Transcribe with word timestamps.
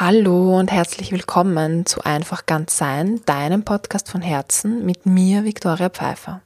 Hallo 0.00 0.56
und 0.56 0.70
herzlich 0.70 1.10
willkommen 1.10 1.84
zu 1.84 2.02
Einfach 2.02 2.46
ganz 2.46 2.76
sein, 2.76 3.20
deinem 3.26 3.64
Podcast 3.64 4.08
von 4.08 4.22
Herzen 4.22 4.86
mit 4.86 5.06
mir, 5.06 5.42
Viktoria 5.42 5.90
Pfeiffer. 5.90 6.40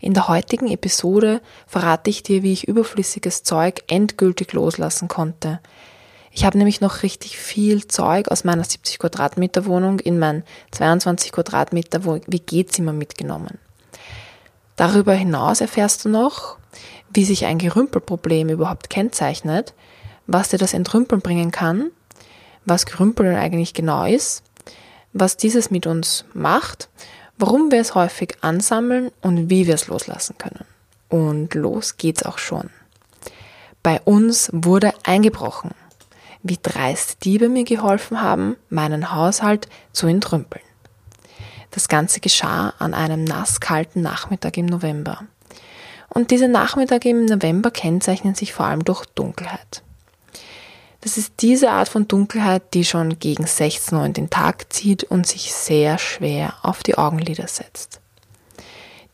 In 0.00 0.12
der 0.12 0.26
heutigen 0.26 0.66
Episode 0.66 1.40
verrate 1.68 2.10
ich 2.10 2.24
dir, 2.24 2.42
wie 2.42 2.52
ich 2.52 2.66
überflüssiges 2.66 3.44
Zeug 3.44 3.84
endgültig 3.86 4.52
loslassen 4.54 5.06
konnte. 5.06 5.60
Ich 6.32 6.44
habe 6.44 6.58
nämlich 6.58 6.80
noch 6.80 7.04
richtig 7.04 7.38
viel 7.38 7.86
Zeug 7.86 8.26
aus 8.32 8.42
meiner 8.42 8.64
70 8.64 8.98
Quadratmeter 8.98 9.66
Wohnung 9.66 10.00
in 10.00 10.18
mein 10.18 10.42
22 10.72 11.30
Quadratmeter 11.30 12.04
WG-Zimmer 12.04 12.92
mitgenommen. 12.92 13.60
Darüber 14.74 15.12
hinaus 15.12 15.60
erfährst 15.60 16.04
du 16.04 16.08
noch, 16.08 16.58
wie 17.12 17.24
sich 17.24 17.46
ein 17.46 17.58
Gerümpelproblem 17.58 18.48
überhaupt 18.48 18.90
kennzeichnet, 18.90 19.74
was 20.26 20.48
dir 20.48 20.58
das 20.58 20.74
Entrümpeln 20.74 21.20
bringen 21.20 21.52
kann 21.52 21.92
was 22.64 22.86
Grümpeln 22.86 23.36
eigentlich 23.36 23.74
genau 23.74 24.04
ist, 24.06 24.42
was 25.12 25.36
dieses 25.36 25.70
mit 25.70 25.86
uns 25.86 26.24
macht, 26.34 26.88
warum 27.38 27.70
wir 27.70 27.80
es 27.80 27.94
häufig 27.94 28.36
ansammeln 28.42 29.10
und 29.22 29.50
wie 29.50 29.66
wir 29.66 29.74
es 29.74 29.88
loslassen 29.88 30.36
können. 30.38 30.64
Und 31.08 31.54
los 31.54 31.96
geht's 31.96 32.24
auch 32.24 32.38
schon. 32.38 32.70
Bei 33.82 34.00
uns 34.00 34.50
wurde 34.52 34.92
eingebrochen, 35.04 35.72
wie 36.42 36.58
dreist 36.60 37.24
Diebe 37.24 37.48
mir 37.48 37.64
geholfen 37.64 38.20
haben, 38.20 38.56
meinen 38.68 39.14
Haushalt 39.14 39.68
zu 39.92 40.06
entrümpeln. 40.06 40.64
Das 41.70 41.88
Ganze 41.88 42.20
geschah 42.20 42.72
an 42.78 42.94
einem 42.94 43.24
nasskalten 43.24 44.00
Nachmittag 44.00 44.56
im 44.56 44.66
November. 44.66 45.24
Und 46.08 46.30
diese 46.30 46.48
Nachmittage 46.48 47.08
im 47.08 47.26
November 47.26 47.70
kennzeichnen 47.70 48.34
sich 48.34 48.52
vor 48.52 48.66
allem 48.66 48.84
durch 48.84 49.04
Dunkelheit. 49.06 49.82
Das 51.04 51.18
ist 51.18 51.34
diese 51.40 51.70
Art 51.70 51.90
von 51.90 52.08
Dunkelheit, 52.08 52.72
die 52.72 52.82
schon 52.82 53.18
gegen 53.18 53.46
16 53.46 53.98
Uhr 53.98 54.06
in 54.06 54.14
den 54.14 54.30
Tag 54.30 54.72
zieht 54.72 55.04
und 55.04 55.26
sich 55.26 55.52
sehr 55.52 55.98
schwer 55.98 56.54
auf 56.62 56.82
die 56.82 56.96
Augenlider 56.96 57.46
setzt. 57.46 58.00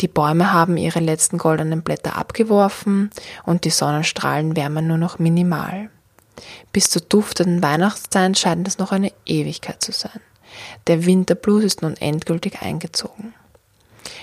Die 0.00 0.06
Bäume 0.06 0.52
haben 0.52 0.76
ihre 0.76 1.00
letzten 1.00 1.36
goldenen 1.36 1.82
Blätter 1.82 2.16
abgeworfen 2.16 3.10
und 3.44 3.64
die 3.64 3.70
Sonnenstrahlen 3.70 4.54
wärmen 4.54 4.86
nur 4.86 4.98
noch 4.98 5.18
minimal. 5.18 5.90
Bis 6.72 6.88
zur 6.88 7.02
duftenden 7.02 7.60
Weihnachtszeit 7.60 8.38
scheint 8.38 8.68
es 8.68 8.78
noch 8.78 8.92
eine 8.92 9.12
Ewigkeit 9.26 9.82
zu 9.82 9.90
sein. 9.90 10.20
Der 10.86 11.04
Winterblues 11.04 11.64
ist 11.64 11.82
nun 11.82 11.96
endgültig 11.96 12.62
eingezogen. 12.62 13.34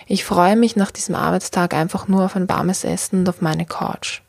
Ich 0.05 0.23
freue 0.23 0.55
mich 0.55 0.77
nach 0.77 0.91
diesem 0.91 1.15
Arbeitstag 1.15 1.73
einfach 1.73 2.07
nur 2.07 2.23
auf 2.23 2.37
ein 2.37 2.47
warmes 2.47 2.85
Essen 2.85 3.19
und 3.19 3.29
auf 3.29 3.41
meine 3.41 3.65
Couch. 3.65 4.21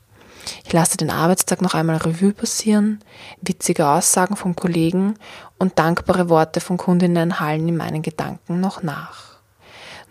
Ich 0.65 0.73
lasse 0.73 0.97
den 0.97 1.11
Arbeitstag 1.11 1.63
noch 1.63 1.75
einmal 1.75 1.97
Revue 1.97 2.33
passieren, 2.33 3.01
witzige 3.41 3.89
Aussagen 3.89 4.37
von 4.37 4.55
Kollegen 4.57 5.15
und 5.59 5.79
dankbare 5.79 6.29
Worte 6.29 6.61
von 6.61 6.77
Kundinnen 6.77 7.41
hallen 7.41 7.69
in 7.69 7.77
meinen 7.77 8.03
Gedanken 8.03 8.61
noch 8.61 8.83
nach. 8.83 9.39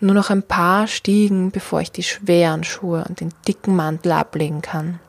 Nur 0.00 0.14
noch 0.14 0.30
ein 0.30 0.42
paar 0.42 0.86
Stiegen, 0.86 1.50
bevor 1.50 1.80
ich 1.80 1.90
die 1.90 2.02
schweren 2.02 2.62
Schuhe 2.64 3.04
und 3.08 3.20
den 3.20 3.34
dicken 3.46 3.74
Mantel 3.74 4.12
ablegen 4.12 4.62
kann. 4.62 5.00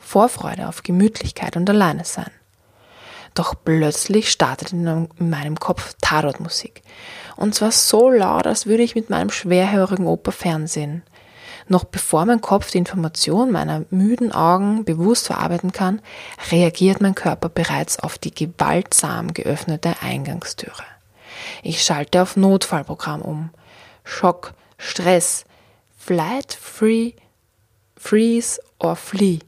Vorfreude 0.00 0.68
auf 0.68 0.82
Gemütlichkeit 0.82 1.56
und 1.56 1.70
alleine 1.70 2.04
sein. 2.04 2.30
Doch 3.34 3.54
plötzlich 3.64 4.30
startet 4.30 4.72
in 4.72 5.08
meinem 5.18 5.58
Kopf 5.58 5.94
Tatortmusik. 6.00 6.82
Und 7.36 7.54
zwar 7.54 7.72
so 7.72 8.10
laut, 8.10 8.46
als 8.46 8.66
würde 8.66 8.82
ich 8.82 8.94
mit 8.94 9.08
meinem 9.08 9.30
schwerhörigen 9.30 10.06
Oper 10.06 10.32
fernsehen. 10.32 11.02
Noch 11.68 11.84
bevor 11.84 12.24
mein 12.24 12.40
Kopf 12.40 12.70
die 12.70 12.78
Information 12.78 13.50
meiner 13.50 13.84
müden 13.90 14.32
Augen 14.32 14.84
bewusst 14.84 15.26
verarbeiten 15.26 15.72
kann, 15.72 16.00
reagiert 16.50 17.00
mein 17.00 17.14
Körper 17.14 17.48
bereits 17.48 17.98
auf 17.98 18.18
die 18.18 18.34
gewaltsam 18.34 19.32
geöffnete 19.32 19.94
Eingangstüre. 20.02 20.84
Ich 21.62 21.82
schalte 21.82 22.22
auf 22.22 22.36
Notfallprogramm 22.36 23.22
um. 23.22 23.50
Schock, 24.04 24.54
Stress, 24.78 25.44
Flight, 25.96 26.52
Free, 26.52 27.12
Freeze 27.96 28.60
or 28.78 28.96
Flee. 28.96 29.38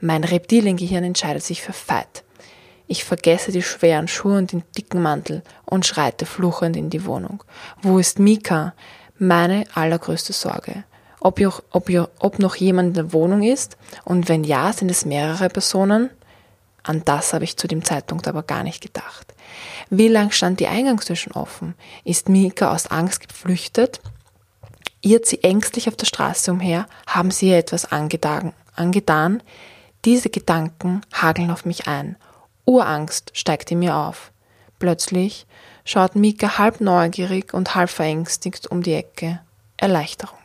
Mein 0.00 0.22
Reptiliengehirn 0.22 1.04
entscheidet 1.04 1.42
sich 1.42 1.62
für 1.62 1.72
Fight. 1.72 2.22
Ich 2.86 3.04
vergesse 3.04 3.50
die 3.50 3.62
schweren 3.62 4.08
Schuhe 4.08 4.38
und 4.38 4.52
den 4.52 4.62
dicken 4.76 5.02
Mantel 5.02 5.42
und 5.64 5.86
schreite 5.86 6.26
fluchend 6.26 6.76
in 6.76 6.90
die 6.90 7.06
Wohnung. 7.06 7.42
Wo 7.82 7.98
ist 7.98 8.18
Mika? 8.18 8.74
Meine 9.18 9.64
allergrößte 9.74 10.32
Sorge 10.32 10.84
ob, 11.24 11.40
ich, 11.40 11.48
ob, 11.70 11.88
ich, 11.88 12.00
ob 12.18 12.38
noch 12.38 12.54
jemand 12.54 12.88
in 12.88 12.94
der 12.94 13.12
Wohnung 13.12 13.42
ist 13.42 13.78
und 14.04 14.28
wenn 14.28 14.44
ja, 14.44 14.72
sind 14.72 14.90
es 14.90 15.06
mehrere 15.06 15.48
Personen. 15.48 16.10
An 16.82 17.02
das 17.06 17.32
habe 17.32 17.44
ich 17.44 17.56
zu 17.56 17.66
dem 17.66 17.82
Zeitpunkt 17.82 18.28
aber 18.28 18.42
gar 18.42 18.62
nicht 18.62 18.82
gedacht. 18.82 19.34
Wie 19.88 20.08
lang 20.08 20.30
stand 20.32 20.60
die 20.60 20.66
Eingangstür 20.66 21.16
schon 21.16 21.32
offen? 21.32 21.74
Ist 22.04 22.28
Mika 22.28 22.70
aus 22.70 22.88
Angst 22.88 23.26
geflüchtet? 23.26 24.02
Irrt 25.00 25.24
sie 25.24 25.42
ängstlich 25.42 25.88
auf 25.88 25.96
der 25.96 26.06
Straße 26.06 26.52
umher? 26.52 26.86
Haben 27.06 27.30
sie 27.30 27.48
ihr 27.48 27.58
etwas 27.58 27.90
angetan? 27.90 28.52
angetan? 28.76 29.42
Diese 30.04 30.28
Gedanken 30.28 31.00
hageln 31.14 31.50
auf 31.50 31.64
mich 31.64 31.88
ein. 31.88 32.16
Urangst 32.66 33.30
steigt 33.32 33.70
in 33.70 33.78
mir 33.78 33.96
auf. 33.96 34.30
Plötzlich 34.78 35.46
schaut 35.86 36.16
Mika 36.16 36.58
halb 36.58 36.82
neugierig 36.82 37.54
und 37.54 37.74
halb 37.74 37.88
verängstigt 37.88 38.70
um 38.70 38.82
die 38.82 38.92
Ecke. 38.92 39.40
Erleichterung. 39.78 40.43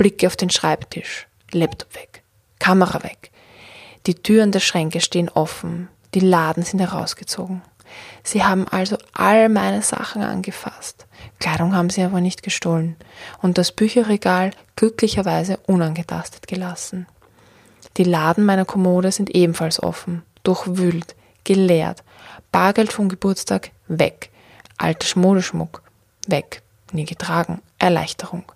Blicke 0.00 0.28
auf 0.28 0.36
den 0.36 0.48
Schreibtisch, 0.48 1.26
Laptop 1.52 1.94
weg, 1.94 2.22
Kamera 2.58 3.02
weg. 3.02 3.30
Die 4.06 4.14
Türen 4.14 4.50
der 4.50 4.60
Schränke 4.60 5.02
stehen 5.02 5.28
offen, 5.28 5.90
die 6.14 6.20
Laden 6.20 6.62
sind 6.62 6.78
herausgezogen. 6.78 7.60
Sie 8.22 8.42
haben 8.42 8.66
also 8.66 8.96
all 9.12 9.50
meine 9.50 9.82
Sachen 9.82 10.22
angefasst. 10.22 11.06
Kleidung 11.38 11.74
haben 11.76 11.90
sie 11.90 12.02
aber 12.02 12.22
nicht 12.22 12.42
gestohlen 12.42 12.96
und 13.42 13.58
das 13.58 13.72
Bücherregal 13.72 14.52
glücklicherweise 14.74 15.58
unangetastet 15.66 16.46
gelassen. 16.46 17.06
Die 17.98 18.04
Laden 18.04 18.46
meiner 18.46 18.64
Kommode 18.64 19.12
sind 19.12 19.28
ebenfalls 19.28 19.82
offen, 19.82 20.22
durchwühlt, 20.44 21.14
geleert. 21.44 22.02
Bargeld 22.52 22.90
vom 22.90 23.10
Geburtstag 23.10 23.70
weg. 23.86 24.30
Alter 24.78 25.06
Schmodeschmuck 25.06 25.82
weg. 26.26 26.62
Nie 26.90 27.04
getragen. 27.04 27.60
Erleichterung. 27.78 28.50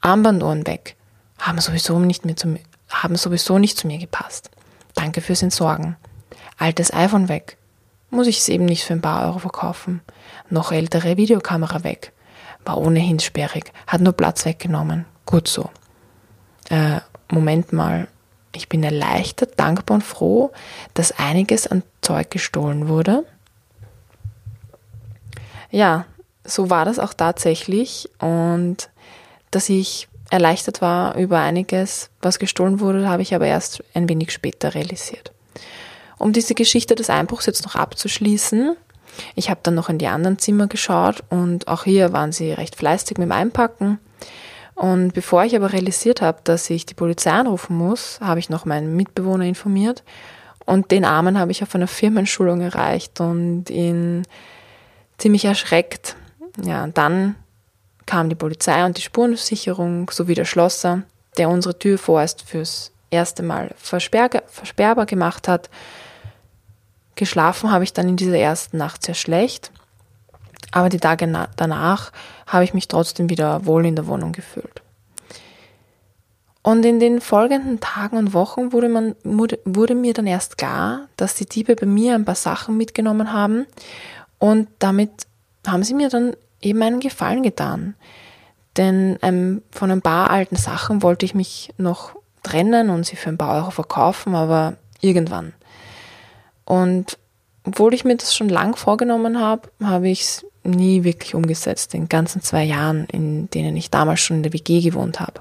Armbanduhren 0.00 0.66
weg. 0.66 0.96
Haben 1.38 1.60
sowieso 1.60 1.98
nicht, 1.98 2.24
mehr 2.24 2.36
zu, 2.36 2.58
haben 2.88 3.16
sowieso 3.16 3.58
nicht 3.58 3.78
zu 3.78 3.86
mir 3.86 3.98
gepasst. 3.98 4.50
Danke 4.94 5.20
fürs 5.20 5.42
Entsorgen. 5.42 5.96
Altes 6.58 6.92
iPhone 6.92 7.28
weg. 7.28 7.58
Muss 8.10 8.26
ich 8.26 8.38
es 8.38 8.48
eben 8.48 8.64
nicht 8.64 8.84
für 8.84 8.94
ein 8.94 9.02
paar 9.02 9.26
Euro 9.26 9.38
verkaufen. 9.38 10.00
Noch 10.48 10.72
ältere 10.72 11.16
Videokamera 11.16 11.84
weg. 11.84 12.12
War 12.64 12.78
ohnehin 12.78 13.20
sperrig. 13.20 13.72
Hat 13.86 14.00
nur 14.00 14.12
Platz 14.12 14.44
weggenommen. 14.44 15.04
Gut 15.26 15.48
so. 15.48 15.70
Äh, 16.70 17.00
Moment 17.30 17.72
mal. 17.72 18.08
Ich 18.52 18.68
bin 18.68 18.82
erleichtert, 18.82 19.58
dankbar 19.60 19.96
und 19.96 20.02
froh, 20.02 20.50
dass 20.94 21.12
einiges 21.12 21.66
an 21.66 21.82
Zeug 22.00 22.30
gestohlen 22.30 22.88
wurde. 22.88 23.26
Ja, 25.70 26.06
so 26.42 26.70
war 26.70 26.86
das 26.86 26.98
auch 26.98 27.12
tatsächlich. 27.12 28.08
Und 28.18 28.88
dass 29.50 29.68
ich 29.68 30.08
erleichtert 30.30 30.80
war 30.82 31.16
über 31.16 31.38
einiges, 31.38 32.10
was 32.20 32.38
gestohlen 32.38 32.80
wurde, 32.80 33.08
habe 33.08 33.22
ich 33.22 33.34
aber 33.34 33.46
erst 33.46 33.82
ein 33.94 34.08
wenig 34.08 34.32
später 34.32 34.74
realisiert. 34.74 35.32
Um 36.18 36.32
diese 36.32 36.54
Geschichte 36.54 36.94
des 36.94 37.10
Einbruchs 37.10 37.46
jetzt 37.46 37.64
noch 37.64 37.74
abzuschließen, 37.74 38.76
ich 39.34 39.50
habe 39.50 39.60
dann 39.62 39.74
noch 39.74 39.88
in 39.88 39.98
die 39.98 40.08
anderen 40.08 40.38
Zimmer 40.38 40.66
geschaut 40.66 41.22
und 41.30 41.68
auch 41.68 41.84
hier 41.84 42.12
waren 42.12 42.32
sie 42.32 42.52
recht 42.52 42.76
fleißig 42.76 43.18
mit 43.18 43.28
dem 43.28 43.32
Einpacken. 43.32 43.98
Und 44.74 45.14
bevor 45.14 45.44
ich 45.44 45.56
aber 45.56 45.72
realisiert 45.72 46.20
habe, 46.20 46.38
dass 46.44 46.68
ich 46.68 46.84
die 46.84 46.94
Polizei 46.94 47.30
anrufen 47.30 47.76
muss, 47.76 48.20
habe 48.20 48.40
ich 48.40 48.50
noch 48.50 48.66
meinen 48.66 48.94
Mitbewohner 48.94 49.44
informiert 49.44 50.02
und 50.66 50.90
den 50.90 51.04
Armen 51.04 51.38
habe 51.38 51.52
ich 51.52 51.62
auf 51.62 51.74
einer 51.74 51.86
Firmenschulung 51.86 52.60
erreicht 52.60 53.20
und 53.20 53.70
ihn 53.70 54.26
ziemlich 55.16 55.46
erschreckt. 55.46 56.16
Ja, 56.62 56.86
dann 56.88 57.36
kam 58.06 58.28
die 58.28 58.34
Polizei 58.34 58.84
und 58.84 58.96
die 58.96 59.02
Spurensicherung 59.02 60.10
sowie 60.10 60.34
der 60.34 60.44
Schlosser, 60.44 61.02
der 61.36 61.48
unsere 61.48 61.78
Tür 61.78 61.98
vorerst 61.98 62.42
fürs 62.42 62.92
erste 63.10 63.42
Mal 63.42 63.74
versperrbar 63.76 65.06
gemacht 65.06 65.48
hat. 65.48 65.68
Geschlafen 67.16 67.70
habe 67.70 67.84
ich 67.84 67.92
dann 67.92 68.08
in 68.08 68.16
dieser 68.16 68.38
ersten 68.38 68.76
Nacht 68.78 69.04
sehr 69.04 69.14
schlecht, 69.14 69.70
aber 70.70 70.88
die 70.88 71.00
Tage 71.00 71.32
danach 71.56 72.12
habe 72.46 72.64
ich 72.64 72.74
mich 72.74 72.88
trotzdem 72.88 73.28
wieder 73.30 73.66
wohl 73.66 73.86
in 73.86 73.96
der 73.96 74.06
Wohnung 74.06 74.32
gefühlt. 74.32 74.82
Und 76.62 76.84
in 76.84 76.98
den 76.98 77.20
folgenden 77.20 77.78
Tagen 77.78 78.16
und 78.16 78.34
Wochen 78.34 78.72
wurde, 78.72 78.88
man, 78.88 79.14
wurde 79.22 79.94
mir 79.94 80.14
dann 80.14 80.26
erst 80.26 80.58
klar, 80.58 81.06
dass 81.16 81.36
die 81.36 81.46
Diebe 81.46 81.76
bei 81.76 81.86
mir 81.86 82.14
ein 82.16 82.24
paar 82.24 82.34
Sachen 82.34 82.76
mitgenommen 82.76 83.32
haben 83.32 83.66
und 84.38 84.68
damit 84.80 85.10
haben 85.66 85.84
sie 85.84 85.94
mir 85.94 86.08
dann 86.08 86.34
eben 86.60 86.82
einen 86.82 87.00
Gefallen 87.00 87.42
getan. 87.42 87.94
Denn 88.76 89.18
ähm, 89.22 89.62
von 89.70 89.90
ein 89.90 90.02
paar 90.02 90.30
alten 90.30 90.56
Sachen 90.56 91.02
wollte 91.02 91.24
ich 91.24 91.34
mich 91.34 91.72
noch 91.78 92.14
trennen 92.42 92.90
und 92.90 93.06
sie 93.06 93.16
für 93.16 93.30
ein 93.30 93.38
paar 93.38 93.56
Euro 93.56 93.70
verkaufen, 93.70 94.34
aber 94.34 94.74
irgendwann. 95.00 95.52
Und 96.64 97.18
obwohl 97.64 97.94
ich 97.94 98.04
mir 98.04 98.16
das 98.16 98.34
schon 98.34 98.48
lang 98.48 98.76
vorgenommen 98.76 99.40
habe, 99.40 99.68
habe 99.82 100.08
ich 100.08 100.22
es 100.22 100.46
nie 100.62 101.04
wirklich 101.04 101.34
umgesetzt, 101.34 101.94
in 101.94 102.02
den 102.02 102.08
ganzen 102.08 102.42
zwei 102.42 102.64
Jahren, 102.64 103.06
in 103.06 103.48
denen 103.50 103.76
ich 103.76 103.90
damals 103.90 104.20
schon 104.20 104.38
in 104.38 104.42
der 104.42 104.52
WG 104.52 104.80
gewohnt 104.80 105.20
habe. 105.20 105.40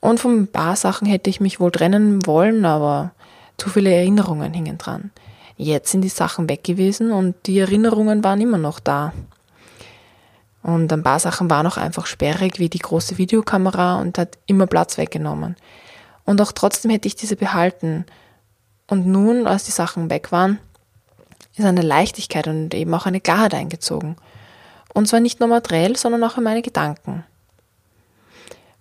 Und 0.00 0.20
von 0.20 0.42
ein 0.42 0.46
paar 0.48 0.76
Sachen 0.76 1.06
hätte 1.06 1.28
ich 1.28 1.40
mich 1.40 1.60
wohl 1.60 1.70
trennen 1.70 2.26
wollen, 2.26 2.64
aber 2.64 3.12
zu 3.58 3.68
viele 3.68 3.92
Erinnerungen 3.92 4.54
hingen 4.54 4.78
dran. 4.78 5.10
Jetzt 5.56 5.90
sind 5.90 6.00
die 6.00 6.08
Sachen 6.08 6.48
weg 6.48 6.64
gewesen 6.64 7.12
und 7.12 7.34
die 7.46 7.58
Erinnerungen 7.58 8.24
waren 8.24 8.40
immer 8.40 8.56
noch 8.56 8.80
da. 8.80 9.12
Und 10.62 10.92
ein 10.92 11.02
paar 11.02 11.18
Sachen 11.18 11.48
waren 11.48 11.66
auch 11.66 11.76
einfach 11.76 12.06
sperrig, 12.06 12.58
wie 12.58 12.68
die 12.68 12.78
große 12.78 13.18
Videokamera 13.18 13.98
und 14.00 14.18
hat 14.18 14.36
immer 14.46 14.66
Platz 14.66 14.98
weggenommen. 14.98 15.56
Und 16.24 16.40
auch 16.40 16.52
trotzdem 16.52 16.90
hätte 16.90 17.08
ich 17.08 17.16
diese 17.16 17.36
behalten. 17.36 18.04
Und 18.86 19.06
nun, 19.06 19.46
als 19.46 19.64
die 19.64 19.70
Sachen 19.70 20.10
weg 20.10 20.32
waren, 20.32 20.58
ist 21.56 21.64
eine 21.64 21.82
Leichtigkeit 21.82 22.46
und 22.46 22.74
eben 22.74 22.92
auch 22.94 23.06
eine 23.06 23.20
Klarheit 23.20 23.54
eingezogen. 23.54 24.16
Und 24.92 25.08
zwar 25.08 25.20
nicht 25.20 25.40
nur 25.40 25.48
materiell, 25.48 25.96
sondern 25.96 26.24
auch 26.24 26.36
in 26.36 26.44
meine 26.44 26.62
Gedanken. 26.62 27.24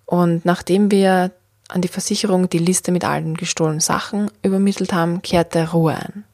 Und 0.05 0.43
nachdem 0.43 0.91
wir 0.91 1.31
an 1.67 1.81
die 1.81 1.87
Versicherung 1.87 2.49
die 2.49 2.57
Liste 2.57 2.91
mit 2.91 3.05
allen 3.05 3.35
gestohlenen 3.35 3.79
Sachen 3.79 4.31
übermittelt 4.41 4.91
haben, 4.91 5.21
kehrte 5.21 5.71
Ruhe 5.71 5.95
ein. 5.95 6.25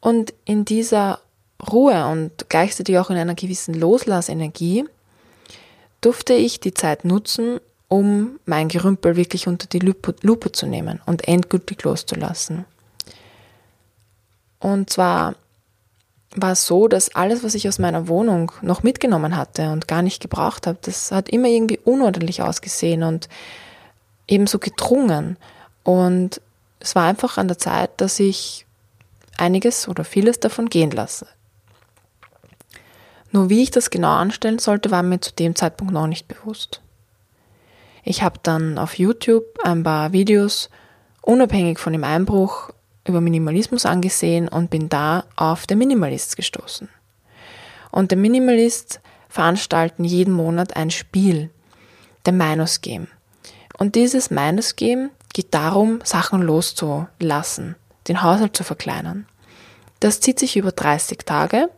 Und 0.00 0.34
in 0.44 0.66
dieser 0.66 1.20
Ruhe 1.64 2.06
und 2.06 2.48
gleichzeitig 2.48 2.98
auch 2.98 3.10
in 3.10 3.16
einer 3.16 3.34
gewissen 3.34 3.74
Loslassenergie 3.74 4.84
durfte 6.00 6.34
ich 6.34 6.60
die 6.60 6.74
Zeit 6.74 7.04
nutzen, 7.04 7.60
um 7.88 8.38
mein 8.46 8.68
Gerümpel 8.68 9.16
wirklich 9.16 9.46
unter 9.46 9.66
die 9.66 9.78
Lupe 9.78 10.52
zu 10.52 10.66
nehmen 10.66 11.00
und 11.06 11.28
endgültig 11.28 11.82
loszulassen. 11.82 12.64
Und 14.58 14.90
zwar 14.90 15.34
war 16.34 16.52
es 16.52 16.66
so, 16.66 16.88
dass 16.88 17.14
alles, 17.14 17.44
was 17.44 17.54
ich 17.54 17.68
aus 17.68 17.78
meiner 17.78 18.08
Wohnung 18.08 18.50
noch 18.62 18.82
mitgenommen 18.82 19.36
hatte 19.36 19.70
und 19.70 19.86
gar 19.86 20.02
nicht 20.02 20.20
gebraucht 20.20 20.66
habe, 20.66 20.78
das 20.82 21.12
hat 21.12 21.28
immer 21.28 21.48
irgendwie 21.48 21.78
unordentlich 21.84 22.42
ausgesehen 22.42 23.02
und 23.02 23.28
ebenso 24.26 24.58
gedrungen. 24.58 25.36
Und 25.84 26.40
es 26.80 26.94
war 26.94 27.04
einfach 27.04 27.38
an 27.38 27.48
der 27.48 27.58
Zeit, 27.58 27.90
dass 27.98 28.18
ich 28.18 28.66
einiges 29.36 29.88
oder 29.88 30.04
vieles 30.04 30.40
davon 30.40 30.68
gehen 30.68 30.90
lasse. 30.90 31.26
Nur 33.34 33.50
wie 33.50 33.64
ich 33.64 33.72
das 33.72 33.90
genau 33.90 34.12
anstellen 34.12 34.60
sollte, 34.60 34.92
war 34.92 35.02
mir 35.02 35.18
zu 35.18 35.32
dem 35.32 35.56
Zeitpunkt 35.56 35.92
noch 35.92 36.06
nicht 36.06 36.28
bewusst. 36.28 36.80
Ich 38.04 38.22
habe 38.22 38.38
dann 38.44 38.78
auf 38.78 38.96
YouTube 38.96 39.44
ein 39.64 39.82
paar 39.82 40.12
Videos 40.12 40.70
unabhängig 41.20 41.80
von 41.80 41.92
dem 41.92 42.04
Einbruch 42.04 42.70
über 43.04 43.20
Minimalismus 43.20 43.86
angesehen 43.86 44.46
und 44.46 44.70
bin 44.70 44.88
da 44.88 45.24
auf 45.34 45.64
The 45.68 45.74
Minimalist 45.74 46.36
gestoßen. 46.36 46.88
Und 47.90 48.12
der 48.12 48.18
Minimalist 48.18 49.00
veranstalten 49.28 50.04
jeden 50.04 50.32
Monat 50.32 50.76
ein 50.76 50.92
Spiel, 50.92 51.50
der 52.26 52.34
Minus 52.34 52.82
Game. 52.82 53.08
Und 53.76 53.96
dieses 53.96 54.30
Minus 54.30 54.76
Game 54.76 55.10
geht 55.32 55.52
darum, 55.52 55.98
Sachen 56.04 56.40
loszulassen, 56.40 57.74
den 58.06 58.22
Haushalt 58.22 58.56
zu 58.56 58.62
verkleinern. 58.62 59.26
Das 59.98 60.20
zieht 60.20 60.38
sich 60.38 60.56
über 60.56 60.70
30 60.70 61.18
Tage 61.26 61.68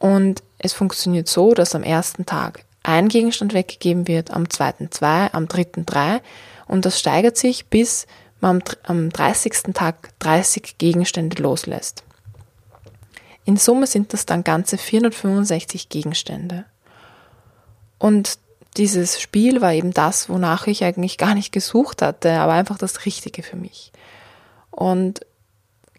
und 0.00 0.42
es 0.58 0.72
funktioniert 0.72 1.28
so, 1.28 1.54
dass 1.54 1.76
am 1.76 1.84
ersten 1.84 2.26
Tag 2.26 2.64
ein 2.82 3.08
Gegenstand 3.08 3.54
weggegeben 3.54 4.08
wird, 4.08 4.32
am 4.32 4.50
zweiten 4.50 4.90
zwei, 4.90 5.32
am 5.32 5.46
dritten 5.46 5.86
drei 5.86 6.20
und 6.66 6.84
das 6.84 6.98
steigert 6.98 7.36
sich 7.36 7.66
bis 7.66 8.08
man 8.40 8.62
am 8.82 9.10
30. 9.10 9.74
Tag 9.74 10.18
30 10.18 10.78
Gegenstände 10.78 11.40
loslässt. 11.42 12.02
In 13.44 13.56
Summe 13.56 13.86
sind 13.86 14.12
das 14.12 14.26
dann 14.26 14.44
ganze 14.44 14.78
465 14.78 15.88
Gegenstände. 15.88 16.64
Und 17.98 18.38
dieses 18.76 19.20
Spiel 19.20 19.60
war 19.60 19.74
eben 19.74 19.92
das, 19.92 20.28
wonach 20.28 20.66
ich 20.66 20.84
eigentlich 20.84 21.18
gar 21.18 21.34
nicht 21.34 21.52
gesucht 21.52 22.02
hatte, 22.02 22.32
aber 22.32 22.52
einfach 22.52 22.78
das 22.78 23.04
Richtige 23.04 23.42
für 23.42 23.56
mich. 23.56 23.92
Und 24.70 25.20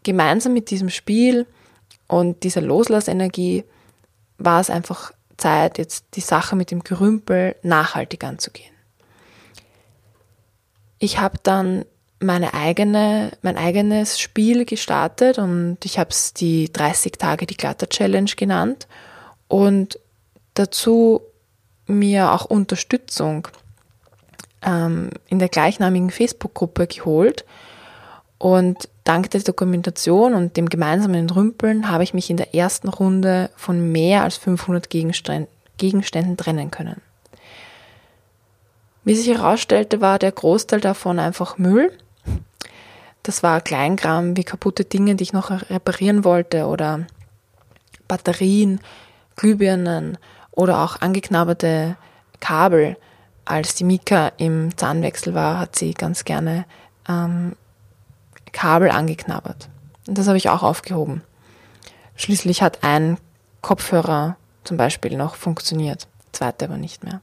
gemeinsam 0.04 0.54
mit 0.54 0.70
diesem 0.72 0.90
Spiel 0.90 1.46
und 2.08 2.44
dieser 2.44 2.62
Loslassenergie 2.62 3.66
war 4.46 4.62
es 4.62 4.70
einfach 4.70 5.12
Zeit, 5.38 5.78
jetzt 5.78 6.06
die 6.14 6.22
Sache 6.22 6.56
mit 6.56 6.72
dem 6.72 6.84
Gerümpel 6.84 7.56
nachhaltig 7.64 8.24
anzugehen. 8.24 8.74
Ich 11.00 11.20
habe 11.20 11.40
dann 11.42 11.86
meine 12.20 12.54
eigene, 12.54 13.32
mein 13.42 13.58
eigenes 13.58 14.20
Spiel 14.20 14.66
gestartet 14.66 15.40
und 15.40 15.80
ich 15.84 15.98
habe 15.98 16.12
es 16.12 16.34
die 16.34 16.72
30 16.72 17.14
Tage 17.14 17.48
die 17.48 17.58
Glatter 17.58 17.90
Challenge 17.90 18.30
genannt 18.38 18.88
und 19.48 20.00
dazu 20.54 21.22
mir 21.88 22.32
auch 22.32 22.46
Unterstützung 22.46 23.48
ähm, 24.62 25.10
in 25.28 25.40
der 25.40 25.50
gleichnamigen 25.50 26.12
Facebook-Gruppe 26.12 26.86
geholt 26.86 27.46
und 28.38 28.90
dank 29.04 29.30
der 29.32 29.42
Dokumentation 29.42 30.34
und 30.34 30.58
dem 30.58 30.70
gemeinsamen 30.70 31.30
Rümpeln 31.30 31.90
habe 31.90 32.04
ich 32.04 32.14
mich 32.14 32.30
in 32.30 32.38
der 32.38 32.54
ersten 32.54 32.90
Runde 32.90 33.50
von 33.56 33.92
mehr 33.92 34.24
als 34.24 34.38
500 34.38 34.90
Gegenständen 34.90 36.38
trennen 36.38 36.72
können. 36.72 37.02
Wie 39.04 39.16
sich 39.16 39.28
herausstellte, 39.28 40.02
war 40.02 40.20
der 40.20 40.32
Großteil 40.32 40.80
davon 40.80 41.18
einfach 41.18 41.58
Müll 41.58 41.92
das 43.24 43.44
war 43.44 43.62
Kleinkram 43.62 44.36
wie 44.36 44.44
kaputte 44.44 44.84
Dinge, 44.84 45.16
die 45.16 45.24
ich 45.24 45.34
noch 45.34 45.52
reparieren 45.70 46.24
wollte 46.24 46.66
oder 46.66 47.06
Batterien, 48.08 48.80
Glühbirnen 49.36 50.18
oder 50.52 50.82
auch 50.82 51.02
angeknabberte 51.02 51.98
Kabel. 52.40 52.98
Als 53.46 53.76
die 53.76 53.84
Mika 53.84 54.32
im 54.38 54.76
Zahnwechsel 54.78 55.34
war, 55.34 55.60
hat 55.60 55.76
sie 55.76 55.94
ganz 55.94 56.26
gerne 56.26 56.66
ähm, 57.08 57.56
Kabel 58.52 58.92
angeknabbert. 58.92 59.70
Und 60.08 60.18
das 60.18 60.28
habe 60.28 60.38
ich 60.38 60.50
auch 60.50 60.64
aufgehoben. 60.64 61.22
Schließlich 62.16 62.62
hat 62.62 62.84
ein 62.84 63.18
Kopfhörer 63.62 64.36
zum 64.64 64.78
Beispiel 64.78 65.18
noch 65.18 65.36
funktioniert, 65.36 66.08
zweite 66.32 66.66
aber 66.66 66.78
nicht 66.78 67.04
mehr. 67.04 67.22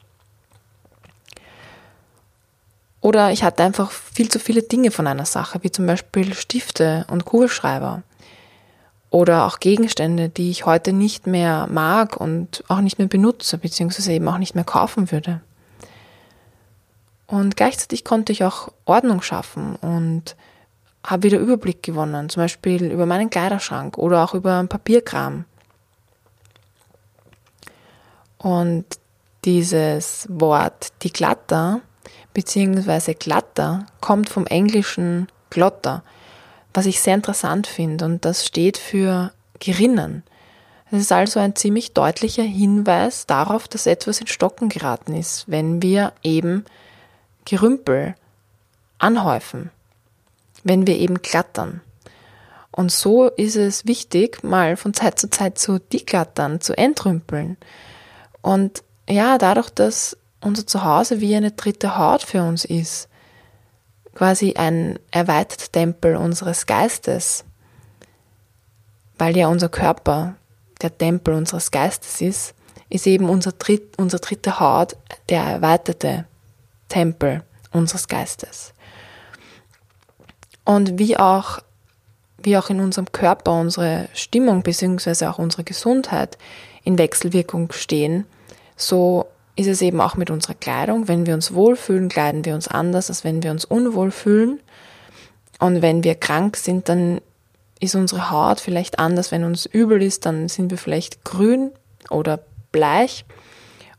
Oder 3.00 3.30
ich 3.30 3.44
hatte 3.44 3.62
einfach 3.62 3.90
viel 3.90 4.28
zu 4.28 4.38
viele 4.38 4.62
Dinge 4.62 4.90
von 4.90 5.06
einer 5.06 5.24
Sache, 5.24 5.62
wie 5.62 5.70
zum 5.70 5.86
Beispiel 5.86 6.34
Stifte 6.34 7.06
und 7.10 7.24
Kugelschreiber. 7.24 8.02
Oder 9.10 9.46
auch 9.46 9.60
Gegenstände, 9.60 10.28
die 10.28 10.50
ich 10.50 10.66
heute 10.66 10.92
nicht 10.92 11.26
mehr 11.26 11.66
mag 11.70 12.16
und 12.16 12.64
auch 12.68 12.80
nicht 12.80 12.98
mehr 12.98 13.08
benutze, 13.08 13.56
beziehungsweise 13.56 14.12
eben 14.12 14.28
auch 14.28 14.38
nicht 14.38 14.54
mehr 14.54 14.64
kaufen 14.64 15.10
würde. 15.10 15.40
Und 17.26 17.56
gleichzeitig 17.56 18.04
konnte 18.04 18.32
ich 18.32 18.44
auch 18.44 18.70
Ordnung 18.84 19.22
schaffen 19.22 19.76
und 19.76 20.34
habe 21.04 21.24
wieder 21.24 21.38
Überblick 21.38 21.82
gewonnen, 21.82 22.28
zum 22.28 22.42
Beispiel 22.42 22.84
über 22.90 23.06
meinen 23.06 23.30
Kleiderschrank 23.30 23.98
oder 23.98 24.24
auch 24.24 24.34
über 24.34 24.64
Papierkram. 24.64 25.44
Und 28.38 28.84
dieses 29.44 30.26
Wort 30.30 30.92
die 31.02 31.12
Glatter 31.12 31.80
beziehungsweise 32.34 33.14
glatter 33.14 33.86
kommt 34.00 34.28
vom 34.28 34.46
englischen 34.46 35.26
glotter, 35.50 36.04
was 36.72 36.86
ich 36.86 37.00
sehr 37.00 37.14
interessant 37.14 37.66
finde 37.66 38.04
und 38.04 38.24
das 38.24 38.46
steht 38.46 38.78
für 38.78 39.32
gerinnen. 39.58 40.22
Es 40.90 41.00
ist 41.00 41.12
also 41.12 41.40
ein 41.40 41.56
ziemlich 41.56 41.92
deutlicher 41.92 42.44
Hinweis 42.44 43.26
darauf, 43.26 43.68
dass 43.68 43.86
etwas 43.86 44.20
in 44.20 44.26
Stocken 44.26 44.68
geraten 44.68 45.14
ist, 45.14 45.44
wenn 45.48 45.82
wir 45.82 46.12
eben 46.22 46.64
Gerümpel 47.44 48.14
anhäufen, 48.98 49.70
wenn 50.64 50.86
wir 50.86 50.96
eben 50.96 51.22
glattern. 51.22 51.80
Und 52.70 52.92
so 52.92 53.28
ist 53.28 53.56
es 53.56 53.86
wichtig, 53.86 54.44
mal 54.44 54.76
von 54.76 54.94
Zeit 54.94 55.18
zu 55.18 55.30
Zeit 55.30 55.58
zu 55.58 55.78
deklattern, 55.78 56.60
zu 56.60 56.76
entrümpeln. 56.76 57.56
Und 58.40 58.82
ja, 59.08 59.38
dadurch, 59.38 59.70
dass 59.70 60.16
unser 60.40 60.66
Zuhause 60.66 61.20
wie 61.20 61.34
eine 61.34 61.50
dritte 61.50 61.98
Haut 61.98 62.22
für 62.22 62.42
uns 62.42 62.64
ist. 62.64 63.08
Quasi 64.14 64.54
ein 64.54 64.98
erweiterter 65.10 65.70
Tempel 65.72 66.16
unseres 66.16 66.66
Geistes. 66.66 67.44
Weil 69.16 69.36
ja 69.36 69.48
unser 69.48 69.68
Körper 69.68 70.36
der 70.80 70.96
Tempel 70.96 71.34
unseres 71.34 71.70
Geistes 71.70 72.20
ist, 72.20 72.54
ist 72.88 73.06
eben 73.06 73.28
unser, 73.28 73.52
dritt, 73.52 73.98
unsere 73.98 74.20
dritte 74.20 74.60
Haut 74.60 74.96
der 75.28 75.42
erweiterte 75.42 76.26
Tempel 76.88 77.42
unseres 77.72 78.08
Geistes. 78.08 78.72
Und 80.68 80.98
wie 80.98 81.16
auch, 81.16 81.60
wie 82.36 82.58
auch 82.58 82.68
in 82.68 82.80
unserem 82.80 83.10
Körper 83.10 83.58
unsere 83.58 84.06
Stimmung 84.12 84.62
bzw. 84.62 85.24
auch 85.24 85.38
unsere 85.38 85.64
Gesundheit 85.64 86.36
in 86.84 86.98
Wechselwirkung 86.98 87.72
stehen, 87.72 88.26
so 88.76 89.24
ist 89.56 89.66
es 89.66 89.80
eben 89.80 89.98
auch 90.02 90.16
mit 90.16 90.28
unserer 90.28 90.52
Kleidung. 90.52 91.08
Wenn 91.08 91.24
wir 91.24 91.32
uns 91.32 91.54
wohlfühlen, 91.54 92.10
kleiden 92.10 92.44
wir 92.44 92.54
uns 92.54 92.68
anders, 92.68 93.08
als 93.08 93.24
wenn 93.24 93.42
wir 93.42 93.50
uns 93.50 93.64
unwohl 93.64 94.10
fühlen. 94.10 94.60
Und 95.58 95.80
wenn 95.80 96.04
wir 96.04 96.16
krank 96.16 96.58
sind, 96.58 96.90
dann 96.90 97.22
ist 97.80 97.94
unsere 97.94 98.30
Haut 98.30 98.60
vielleicht 98.60 98.98
anders. 98.98 99.32
Wenn 99.32 99.44
uns 99.44 99.64
übel 99.64 100.02
ist, 100.02 100.26
dann 100.26 100.50
sind 100.50 100.70
wir 100.70 100.76
vielleicht 100.76 101.24
grün 101.24 101.70
oder 102.10 102.40
bleich. 102.72 103.24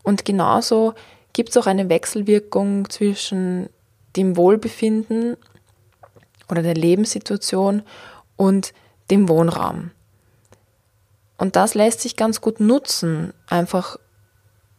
Und 0.04 0.24
genauso 0.24 0.94
gibt 1.34 1.50
es 1.50 1.58
auch 1.58 1.66
eine 1.66 1.90
Wechselwirkung 1.90 2.88
zwischen 2.92 3.70
dem 4.16 4.38
Wohlbefinden 4.38 5.36
oder 6.50 6.62
der 6.62 6.76
Lebenssituation 6.76 7.84
und 8.36 8.74
dem 9.12 9.30
Wohnraum. 9.30 9.92
Und 11.38 11.56
das 11.56 11.74
lässt 11.74 12.02
sich 12.02 12.16
ganz 12.16 12.42
gut 12.42 12.60
nutzen, 12.60 13.34
einfach 13.48 13.98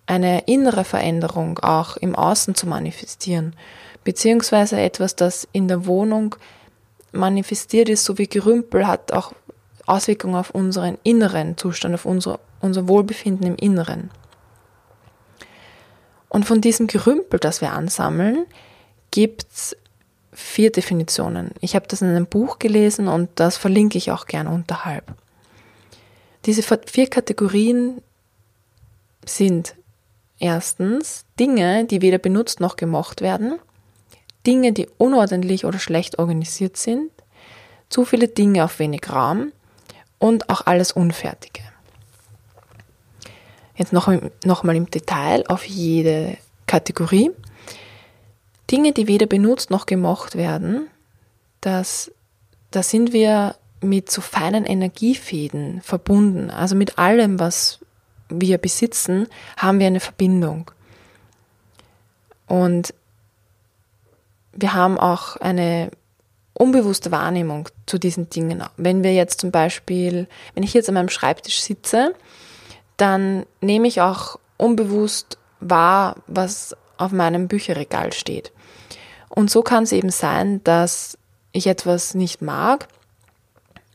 eine 0.07 0.41
innere 0.47 0.85
Veränderung 0.85 1.59
auch 1.61 1.97
im 1.97 2.15
Außen 2.15 2.55
zu 2.55 2.67
manifestieren, 2.67 3.55
beziehungsweise 4.05 4.79
etwas, 4.81 5.17
das 5.17 5.49
in 5.53 5.69
der 5.69 5.87
Wohnung 5.87 6.37
manifestiert 7.13 7.89
ist, 7.89 8.05
so 8.05 8.19
wie 8.19 8.27
Gerümpel, 8.27 8.87
hat 8.87 9.13
auch 9.13 9.33
Auswirkungen 9.87 10.37
auf 10.37 10.51
unseren 10.51 10.99
inneren 11.03 11.57
Zustand, 11.57 11.95
auf 11.95 12.05
unser, 12.05 12.41
unser 12.61 12.89
Wohlbefinden 12.89 13.47
im 13.47 13.57
Inneren. 13.57 14.11
Und 16.29 16.45
von 16.45 16.61
diesem 16.61 16.87
Gerümpel, 16.87 17.41
das 17.41 17.61
wir 17.61 17.73
ansammeln, 17.73 18.47
gibt 19.11 19.47
es 19.53 19.77
vier 20.41 20.73
Definitionen. 20.73 21.51
Ich 21.61 21.75
habe 21.75 21.87
das 21.87 22.03
in 22.03 22.09
einem 22.09 22.27
Buch 22.27 22.59
gelesen 22.59 23.09
und 23.09 23.29
das 23.37 23.57
verlinke 23.57 23.99
ich 23.99 24.11
auch 24.11 24.27
gerne 24.27 24.51
unterhalb. 24.51 25.05
Diese 26.47 26.63
vier 26.63 27.09
Kategorien 27.09 28.03
sind 29.25 29.75
erstens 30.39 31.25
Dinge, 31.39 31.85
die 31.85 32.03
weder 32.03 32.19
benutzt 32.19 32.61
noch 32.61 32.77
gemocht 32.77 33.21
werden, 33.21 33.59
Dinge, 34.47 34.73
die 34.73 34.89
unordentlich 34.97 35.67
oder 35.67 35.79
schlecht 35.79 36.19
organisiert 36.19 36.77
sind, 36.77 37.11
zu 37.91 38.05
viele 38.05 38.29
Dinge 38.29 38.65
auf 38.65 38.79
wenig 38.79 39.11
Raum 39.11 39.53
und 40.19 40.49
auch 40.49 40.67
alles 40.67 40.93
Unfertige. 40.93 41.63
Jetzt 43.77 43.93
noch, 43.93 44.11
noch 44.45 44.63
mal 44.63 44.77
im 44.77 44.91
Detail 44.91 45.45
auf 45.49 45.65
jede 45.65 46.37
Kategorie. 46.67 47.31
Dinge, 48.71 48.93
die 48.93 49.09
weder 49.09 49.27
benutzt 49.27 49.71
noch 49.71 49.87
gemocht 49.87 50.37
werden, 50.37 50.89
das, 51.61 52.11
da 52.71 52.83
sind 52.83 53.13
wir 53.13 53.57
mit 53.81 54.11
so 54.11 54.21
feinen 54.21 54.65
Energiefäden 54.65 55.81
verbunden. 55.83 56.51
Also 56.51 56.77
mit 56.77 56.99
allem, 56.99 57.41
was 57.41 57.81
wir 58.29 58.59
besitzen, 58.59 59.27
haben 59.57 59.79
wir 59.79 59.87
eine 59.87 60.01
Verbindung. 60.01 60.71
Und 62.47 62.95
wir 64.53 64.75
haben 64.75 64.99
auch 64.99 65.37
eine 65.37 65.91
unbewusste 66.53 67.11
Wahrnehmung 67.11 67.69
zu 67.87 67.99
diesen 67.99 68.29
Dingen. 68.29 68.63
Wenn 68.77 69.03
wir 69.03 69.15
jetzt 69.15 69.41
zum 69.41 69.51
Beispiel, 69.51 70.29
wenn 70.55 70.63
ich 70.63 70.75
jetzt 70.75 70.89
an 70.89 70.95
meinem 70.95 71.09
Schreibtisch 71.09 71.63
sitze, 71.63 72.15
dann 72.97 73.47
nehme 73.61 73.89
ich 73.89 74.01
auch 74.03 74.39
unbewusst 74.59 75.39
wahr, 75.61 76.17
was 76.27 76.77
auf 76.99 77.13
meinem 77.13 77.49
Bücherregal 77.49 78.13
steht. 78.13 78.53
Und 79.31 79.51
so 79.51 79.63
kann 79.63 79.85
es 79.85 79.93
eben 79.93 80.11
sein, 80.11 80.63
dass 80.65 81.17
ich 81.53 81.67
etwas 81.67 82.15
nicht 82.15 82.43
mag 82.43 82.89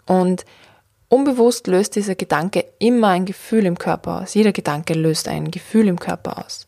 und 0.07 0.45
unbewusst 1.09 1.67
löst 1.67 1.95
dieser 1.95 2.15
Gedanke 2.15 2.65
immer 2.79 3.09
ein 3.09 3.25
Gefühl 3.25 3.65
im 3.65 3.77
Körper 3.77 4.21
aus. 4.21 4.33
Jeder 4.33 4.53
Gedanke 4.53 4.93
löst 4.93 5.27
ein 5.27 5.51
Gefühl 5.51 5.87
im 5.87 5.99
Körper 5.99 6.43
aus. 6.43 6.67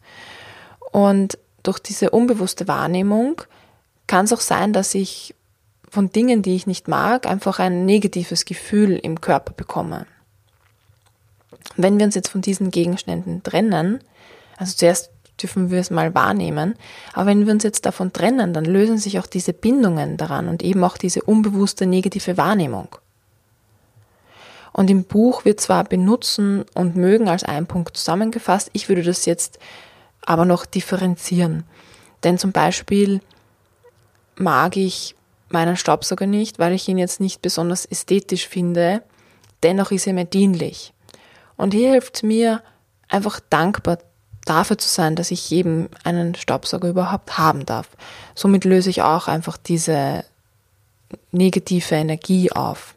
Und 0.92 1.38
durch 1.64 1.80
diese 1.80 2.12
unbewusste 2.12 2.68
Wahrnehmung 2.68 3.42
kann 4.06 4.26
es 4.26 4.34
auch 4.34 4.42
sein, 4.42 4.74
dass 4.74 4.94
ich 4.94 5.34
von 5.90 6.12
Dingen, 6.12 6.42
die 6.42 6.56
ich 6.56 6.68
nicht 6.68 6.88
mag, 6.88 7.26
einfach 7.26 7.60
ein 7.60 7.86
negatives 7.86 8.46
Gefühl 8.46 8.98
im 8.98 9.22
Körper 9.22 9.54
bekomme. 9.54 10.06
Wenn 11.76 11.98
wir 11.98 12.06
uns 12.06 12.16
jetzt 12.16 12.30
von 12.30 12.42
diesen 12.42 12.72
Gegenständen 12.72 13.44
trennen, 13.44 14.00
also 14.58 14.76
zuerst 14.76 15.12
dürfen 15.42 15.72
wir 15.72 15.80
es 15.80 15.92
mal 15.92 16.14
wahrnehmen, 16.16 16.76
aber 17.14 17.28
wenn 17.28 17.46
wir 17.46 17.54
uns 17.54 17.64
jetzt 17.64 17.86
davon 17.86 18.14
trennen, 18.14 18.54
dann 18.54 18.66
lösen 18.66 18.98
sich 18.98 19.20
auch 19.20 19.28
diese 19.28 19.54
Bindungen 19.54 20.18
daran 20.18 20.48
und 20.48 20.64
eben 20.64 20.84
auch 20.84 20.98
diese 20.98 21.22
unbewusste 21.22 21.86
negative 21.86 22.38
Wahrnehmung. 22.38 22.88
Und 24.74 24.90
im 24.90 25.06
Buch 25.06 25.46
wird 25.46 25.60
zwar 25.60 25.84
benutzen 25.84 26.64
und 26.76 26.96
mögen 26.96 27.30
als 27.30 27.44
ein 27.44 27.66
Punkt 27.66 27.98
zusammengefasst, 27.98 28.70
ich 28.74 28.90
würde 28.90 29.04
das 29.04 29.26
jetzt 29.26 29.60
aber 30.22 30.46
noch 30.46 30.66
differenzieren. 30.66 31.64
Denn 32.24 32.38
zum 32.38 32.52
Beispiel 32.52 33.22
mag 34.36 34.78
ich 34.78 35.16
meinen 35.50 35.78
Staubsauger 35.78 36.28
nicht, 36.28 36.60
weil 36.60 36.74
ich 36.74 36.88
ihn 36.88 36.98
jetzt 36.98 37.20
nicht 37.20 37.42
besonders 37.42 37.86
ästhetisch 37.86 38.48
finde, 38.48 39.02
dennoch 39.64 39.92
ist 39.92 40.06
er 40.06 40.14
mir 40.14 40.26
dienlich. 40.26 40.94
Und 41.56 41.74
hier 41.74 41.92
hilft 41.92 42.24
mir, 42.24 42.62
einfach 43.08 43.40
dankbar 43.50 44.00
dafür 44.50 44.78
zu 44.78 44.88
sein, 44.88 45.16
dass 45.16 45.32
ich 45.32 45.52
eben 45.52 45.90
einen 46.04 46.36
Staubsauger 46.36 46.90
überhaupt 46.90 47.38
haben 47.38 47.66
darf. 47.66 47.90
Somit 48.36 48.66
löse 48.66 48.90
ich 48.90 49.02
auch 49.02 49.28
einfach 49.28 49.58
diese 49.58 50.24
negative 51.32 51.96
Energie 51.96 52.52
auf. 52.52 52.96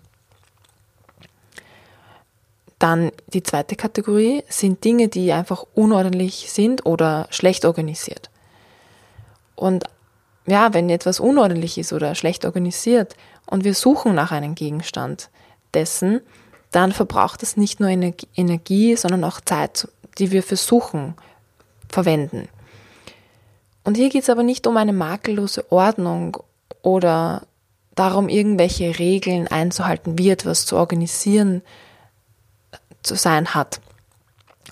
Dann 2.78 3.12
die 3.28 3.42
zweite 3.42 3.76
Kategorie 3.76 4.42
sind 4.48 4.84
Dinge, 4.84 5.08
die 5.08 5.32
einfach 5.32 5.64
unordentlich 5.74 6.50
sind 6.50 6.86
oder 6.86 7.26
schlecht 7.30 7.64
organisiert. 7.64 8.30
Und 9.54 9.84
ja, 10.46 10.72
wenn 10.72 10.88
etwas 10.88 11.20
unordentlich 11.20 11.76
ist 11.76 11.92
oder 11.92 12.14
schlecht 12.14 12.46
organisiert 12.46 13.14
und 13.46 13.64
wir 13.64 13.74
suchen 13.74 14.14
nach 14.14 14.32
einem 14.32 14.54
Gegenstand 14.54 15.28
dessen, 15.74 16.22
dann 16.70 16.92
verbraucht 16.92 17.42
es 17.42 17.56
nicht 17.56 17.80
nur 17.80 17.90
Energie, 17.90 18.96
sondern 18.96 19.24
auch 19.24 19.40
Zeit, 19.40 19.88
die 20.18 20.30
wir 20.30 20.42
für 20.42 20.56
Suchen 20.56 21.14
verwenden. 21.90 22.48
Und 23.84 23.96
hier 23.96 24.10
geht 24.10 24.22
es 24.22 24.30
aber 24.30 24.42
nicht 24.42 24.66
um 24.66 24.76
eine 24.76 24.92
makellose 24.92 25.70
Ordnung 25.72 26.38
oder 26.82 27.42
darum, 27.94 28.28
irgendwelche 28.28 28.98
Regeln 28.98 29.48
einzuhalten, 29.48 30.18
wie 30.18 30.30
etwas 30.30 30.66
zu 30.66 30.76
organisieren 30.76 31.62
zu 33.02 33.14
sein 33.14 33.54
hat, 33.54 33.80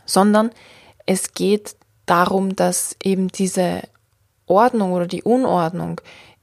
sondern 0.04 0.50
es 1.06 1.32
geht 1.32 1.76
darum, 2.06 2.56
dass 2.56 2.96
eben 3.02 3.28
diese 3.28 3.82
Ordnung 4.46 4.92
oder 4.92 5.06
die 5.06 5.22
Unordnung 5.22 6.00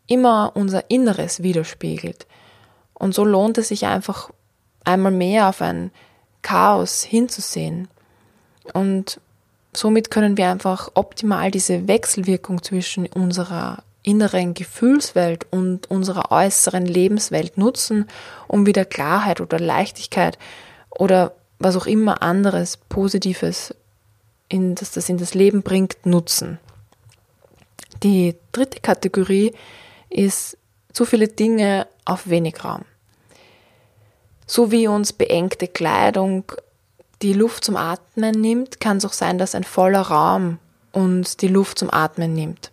immer 0.08 0.52
unser 0.56 0.90
Inneres 0.90 1.44
widerspiegelt. 1.44 2.28
Und 2.94 3.14
so 3.14 3.26
lohnt 3.26 3.58
es 3.58 3.70
sich 3.70 3.86
einfach 3.86 4.30
einmal 4.84 5.12
mehr 5.12 5.50
auf 5.50 5.62
ein 5.62 5.92
Chaos 6.42 7.04
hinzusehen. 7.04 7.88
Und 8.74 9.20
somit 9.78 10.12
können 10.12 10.38
wir 10.38 10.50
einfach 10.50 10.92
optimal 10.94 11.52
diese 11.52 11.88
Wechselwirkung 11.88 12.64
zwischen 12.64 13.08
unserer 13.08 13.84
inneren 14.04 14.54
Gefühlswelt 14.54 15.48
und 15.52 15.90
unserer 15.90 16.32
äußeren 16.32 16.86
Lebenswelt 16.86 17.58
nutzen, 17.58 18.08
um 18.48 18.66
wieder 18.66 18.86
Klarheit 18.86 19.42
oder 19.42 19.60
Leichtigkeit 19.60 20.38
oder 20.90 21.34
was 21.58 21.76
auch 21.76 21.88
immer 21.88 22.22
anderes 22.22 22.78
Positives, 22.78 23.74
in, 24.48 24.76
dass 24.76 24.92
das 24.92 25.10
in 25.10 25.18
das 25.18 25.34
Leben 25.34 25.64
bringt, 25.64 26.06
nutzen. 26.06 26.60
Die 28.04 28.36
dritte 28.52 28.80
Kategorie 28.80 29.54
ist 30.10 30.58
zu 30.94 31.06
viele 31.06 31.28
Dinge 31.28 31.88
auf 32.06 32.30
wenig 32.30 32.64
Raum. 32.64 32.86
So 34.46 34.72
wie 34.72 34.88
uns 34.88 35.14
beengte 35.14 35.68
Kleidung 35.68 36.44
die 37.26 37.34
Luft 37.34 37.66
zum 37.66 37.76
Atmen 37.76 38.40
nimmt, 38.40 38.80
kann 38.80 38.98
es 38.98 39.06
auch 39.06 39.14
sein, 39.14 39.40
dass 39.40 39.56
ein 39.56 39.64
voller 39.64 40.02
Raum 40.02 40.60
uns 40.92 41.38
die 41.38 41.48
Luft 41.48 41.80
zum 41.80 41.92
Atmen 41.92 42.34
nimmt. 42.34 42.72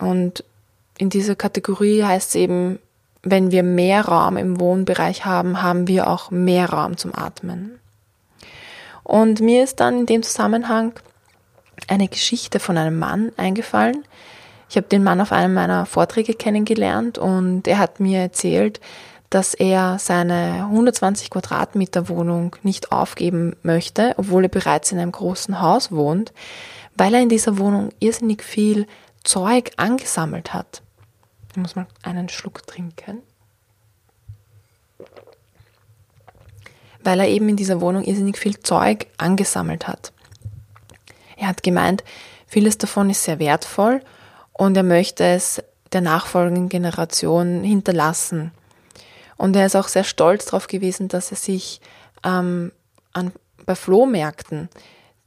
Und 0.00 0.42
in 0.98 1.08
dieser 1.08 1.36
Kategorie 1.36 2.02
heißt 2.02 2.30
es 2.30 2.34
eben, 2.34 2.80
wenn 3.22 3.52
wir 3.52 3.62
mehr 3.62 4.06
Raum 4.06 4.36
im 4.36 4.58
Wohnbereich 4.58 5.24
haben, 5.24 5.62
haben 5.62 5.86
wir 5.86 6.08
auch 6.08 6.32
mehr 6.32 6.68
Raum 6.68 6.96
zum 6.96 7.14
Atmen. 7.14 7.78
Und 9.04 9.38
mir 9.38 9.62
ist 9.62 9.78
dann 9.78 10.00
in 10.00 10.06
dem 10.06 10.24
Zusammenhang 10.24 10.92
eine 11.86 12.08
Geschichte 12.08 12.58
von 12.58 12.76
einem 12.76 12.98
Mann 12.98 13.30
eingefallen. 13.36 14.04
Ich 14.68 14.76
habe 14.76 14.88
den 14.88 15.04
Mann 15.04 15.20
auf 15.20 15.30
einem 15.30 15.54
meiner 15.54 15.86
Vorträge 15.86 16.34
kennengelernt 16.34 17.18
und 17.18 17.68
er 17.68 17.78
hat 17.78 18.00
mir 18.00 18.18
erzählt, 18.18 18.80
dass 19.30 19.54
er 19.54 19.98
seine 19.98 20.64
120 20.64 21.30
Quadratmeter 21.30 22.08
Wohnung 22.08 22.56
nicht 22.62 22.92
aufgeben 22.92 23.56
möchte, 23.62 24.14
obwohl 24.16 24.44
er 24.44 24.48
bereits 24.48 24.92
in 24.92 24.98
einem 24.98 25.12
großen 25.12 25.60
Haus 25.60 25.90
wohnt, 25.90 26.32
weil 26.96 27.14
er 27.14 27.20
in 27.20 27.28
dieser 27.28 27.58
Wohnung 27.58 27.90
irrsinnig 27.98 28.42
viel 28.42 28.86
Zeug 29.24 29.72
angesammelt 29.76 30.54
hat. 30.54 30.82
Ich 31.50 31.56
muss 31.56 31.76
mal 31.76 31.86
einen 32.02 32.28
Schluck 32.28 32.66
trinken. 32.66 33.22
Weil 37.02 37.20
er 37.20 37.28
eben 37.28 37.48
in 37.48 37.56
dieser 37.56 37.80
Wohnung 37.80 38.04
irrsinnig 38.04 38.38
viel 38.38 38.58
Zeug 38.60 39.06
angesammelt 39.18 39.88
hat. 39.88 40.12
Er 41.36 41.48
hat 41.48 41.62
gemeint, 41.62 42.04
vieles 42.46 42.78
davon 42.78 43.10
ist 43.10 43.24
sehr 43.24 43.38
wertvoll 43.38 44.00
und 44.52 44.76
er 44.76 44.82
möchte 44.82 45.24
es 45.24 45.62
der 45.92 46.00
nachfolgenden 46.00 46.68
Generation 46.68 47.62
hinterlassen. 47.62 48.52
Und 49.36 49.56
er 49.56 49.66
ist 49.66 49.76
auch 49.76 49.88
sehr 49.88 50.04
stolz 50.04 50.46
darauf 50.46 50.66
gewesen, 50.66 51.08
dass 51.08 51.30
er 51.30 51.36
sich 51.36 51.80
ähm, 52.24 52.72
an, 53.12 53.32
bei 53.66 53.74
Flohmärkten 53.74 54.68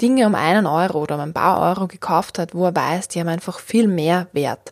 Dinge 0.01 0.27
um 0.27 0.35
einen 0.35 0.67
Euro 0.67 1.01
oder 1.01 1.15
um 1.15 1.21
ein 1.21 1.33
paar 1.33 1.59
Euro 1.59 1.87
gekauft 1.87 2.39
hat, 2.39 2.53
wo 2.53 2.65
er 2.65 2.75
weiß, 2.75 3.07
die 3.07 3.19
haben 3.19 3.27
einfach 3.27 3.59
viel 3.59 3.87
mehr 3.87 4.27
Wert. 4.31 4.71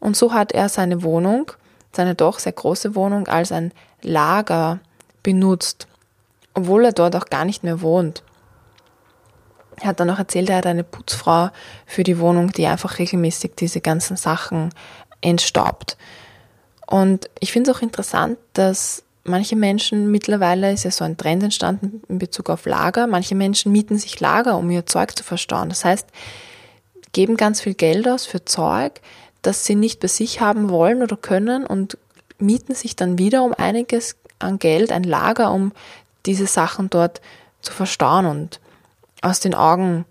Und 0.00 0.16
so 0.16 0.32
hat 0.32 0.52
er 0.52 0.68
seine 0.68 1.02
Wohnung, 1.02 1.52
seine 1.92 2.14
doch 2.14 2.38
sehr 2.38 2.52
große 2.52 2.94
Wohnung, 2.94 3.28
als 3.28 3.52
ein 3.52 3.72
Lager 4.02 4.80
benutzt, 5.22 5.86
obwohl 6.54 6.84
er 6.84 6.92
dort 6.92 7.16
auch 7.16 7.26
gar 7.26 7.44
nicht 7.44 7.62
mehr 7.62 7.80
wohnt. 7.80 8.22
Er 9.80 9.88
hat 9.88 10.00
dann 10.00 10.10
auch 10.10 10.18
erzählt, 10.18 10.48
er 10.48 10.56
hat 10.56 10.66
eine 10.66 10.84
Putzfrau 10.84 11.50
für 11.84 12.02
die 12.02 12.18
Wohnung, 12.18 12.50
die 12.52 12.66
einfach 12.66 12.98
regelmäßig 12.98 13.52
diese 13.56 13.80
ganzen 13.80 14.16
Sachen 14.16 14.70
entstaubt. 15.20 15.96
Und 16.86 17.28
ich 17.40 17.52
finde 17.52 17.70
es 17.70 17.76
auch 17.76 17.82
interessant, 17.82 18.38
dass 18.52 19.02
manche 19.24 19.56
Menschen 19.56 20.10
mittlerweile 20.10 20.72
ist 20.72 20.84
ja 20.84 20.90
so 20.90 21.04
ein 21.04 21.16
Trend 21.16 21.42
entstanden 21.42 22.02
in 22.08 22.18
Bezug 22.18 22.48
auf 22.48 22.64
Lager. 22.64 23.06
Manche 23.06 23.34
Menschen 23.34 23.72
mieten 23.72 23.98
sich 23.98 24.20
Lager, 24.20 24.56
um 24.56 24.70
ihr 24.70 24.86
Zeug 24.86 25.16
zu 25.16 25.24
verstauen. 25.24 25.68
Das 25.68 25.84
heißt, 25.84 26.06
geben 27.12 27.36
ganz 27.36 27.60
viel 27.60 27.74
Geld 27.74 28.08
aus 28.08 28.26
für 28.26 28.44
Zeug, 28.44 29.00
das 29.42 29.64
sie 29.64 29.74
nicht 29.74 30.00
bei 30.00 30.08
sich 30.08 30.40
haben 30.40 30.70
wollen 30.70 31.02
oder 31.02 31.16
können 31.16 31.66
und 31.66 31.98
mieten 32.38 32.74
sich 32.74 32.96
dann 32.96 33.18
wieder 33.18 33.42
um 33.42 33.54
einiges 33.54 34.16
an 34.38 34.58
Geld 34.58 34.92
ein 34.92 35.04
Lager, 35.04 35.50
um 35.52 35.72
diese 36.26 36.46
Sachen 36.46 36.90
dort 36.90 37.20
zu 37.62 37.72
verstauen 37.72 38.26
und 38.26 38.60
aus 39.22 39.40
den 39.40 39.54
Augen 39.54 40.04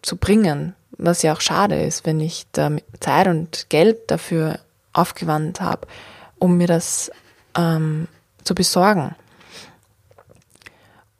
zu 0.00 0.16
bringen, 0.16 0.74
was 0.96 1.22
ja 1.22 1.32
auch 1.34 1.40
schade 1.40 1.82
ist, 1.82 2.06
wenn 2.06 2.18
ich 2.20 2.46
da 2.52 2.70
Zeit 3.00 3.26
und 3.28 3.66
Geld 3.68 4.10
dafür 4.10 4.58
aufgewandt 4.92 5.60
habe, 5.60 5.86
um 6.38 6.56
mir 6.56 6.66
das 6.66 7.10
ähm, 7.56 8.08
zu 8.44 8.54
besorgen. 8.54 9.14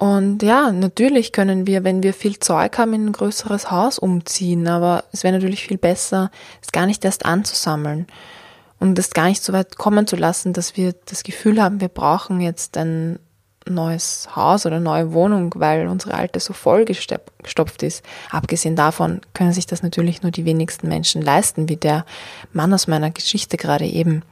Und 0.03 0.43
ja, 0.43 0.73
natürlich 0.73 1.33
können 1.33 1.69
wir, 1.69 1.85
wenn 1.85 2.03
wir 2.03 2.13
viel 2.13 2.39
Zeug 2.41 2.77
haben, 2.77 2.93
in 2.93 3.07
ein 3.07 3.13
größeres 3.13 3.71
Haus 3.71 4.01
umziehen, 4.01 4.67
aber 4.67 5.05
es 5.13 5.23
wäre 5.23 5.35
natürlich 5.35 5.63
viel 5.63 5.79
besser, 5.79 6.33
es 6.61 6.73
gar 6.73 6.87
nicht 6.87 7.05
erst 7.05 7.25
anzusammeln 7.25 8.09
und 8.81 8.99
es 8.99 9.11
gar 9.11 9.27
nicht 9.27 9.45
so 9.45 9.53
weit 9.53 9.77
kommen 9.77 10.09
zu 10.09 10.17
lassen, 10.17 10.55
dass 10.55 10.77
wir 10.77 10.93
das 11.07 11.23
Gefühl 11.23 11.63
haben, 11.63 11.81
wir 11.81 11.87
brauchen 11.87 12.41
jetzt 12.41 12.77
ein 12.77 13.21
neues 13.75 14.29
Haus 14.35 14.67
oder 14.67 14.81
neue 14.81 15.13
Wohnung, 15.13 15.53
weil 15.57 15.89
unsere 15.89 16.15
alte 16.15 16.41
so 16.41 16.53
vollgestopft 16.53 17.83
ist. 17.83 18.05
Abgesehen 18.31 18.77
davon 18.77 19.21
können 19.35 19.53
sich 19.53 19.67
das 19.67 19.83
natürlich 19.83 20.23
nur 20.23 20.33
die 20.33 20.45
wenigsten 20.45 20.89
Menschen 20.89 21.23
leisten, 21.23 21.69
wie 21.69 21.77
der 21.77 22.05
Mann 22.53 22.73
aus 22.73 22.87
meiner 22.87 23.11
Geschichte 23.11 23.57
gerade 23.57 23.87
eben. 23.87 24.23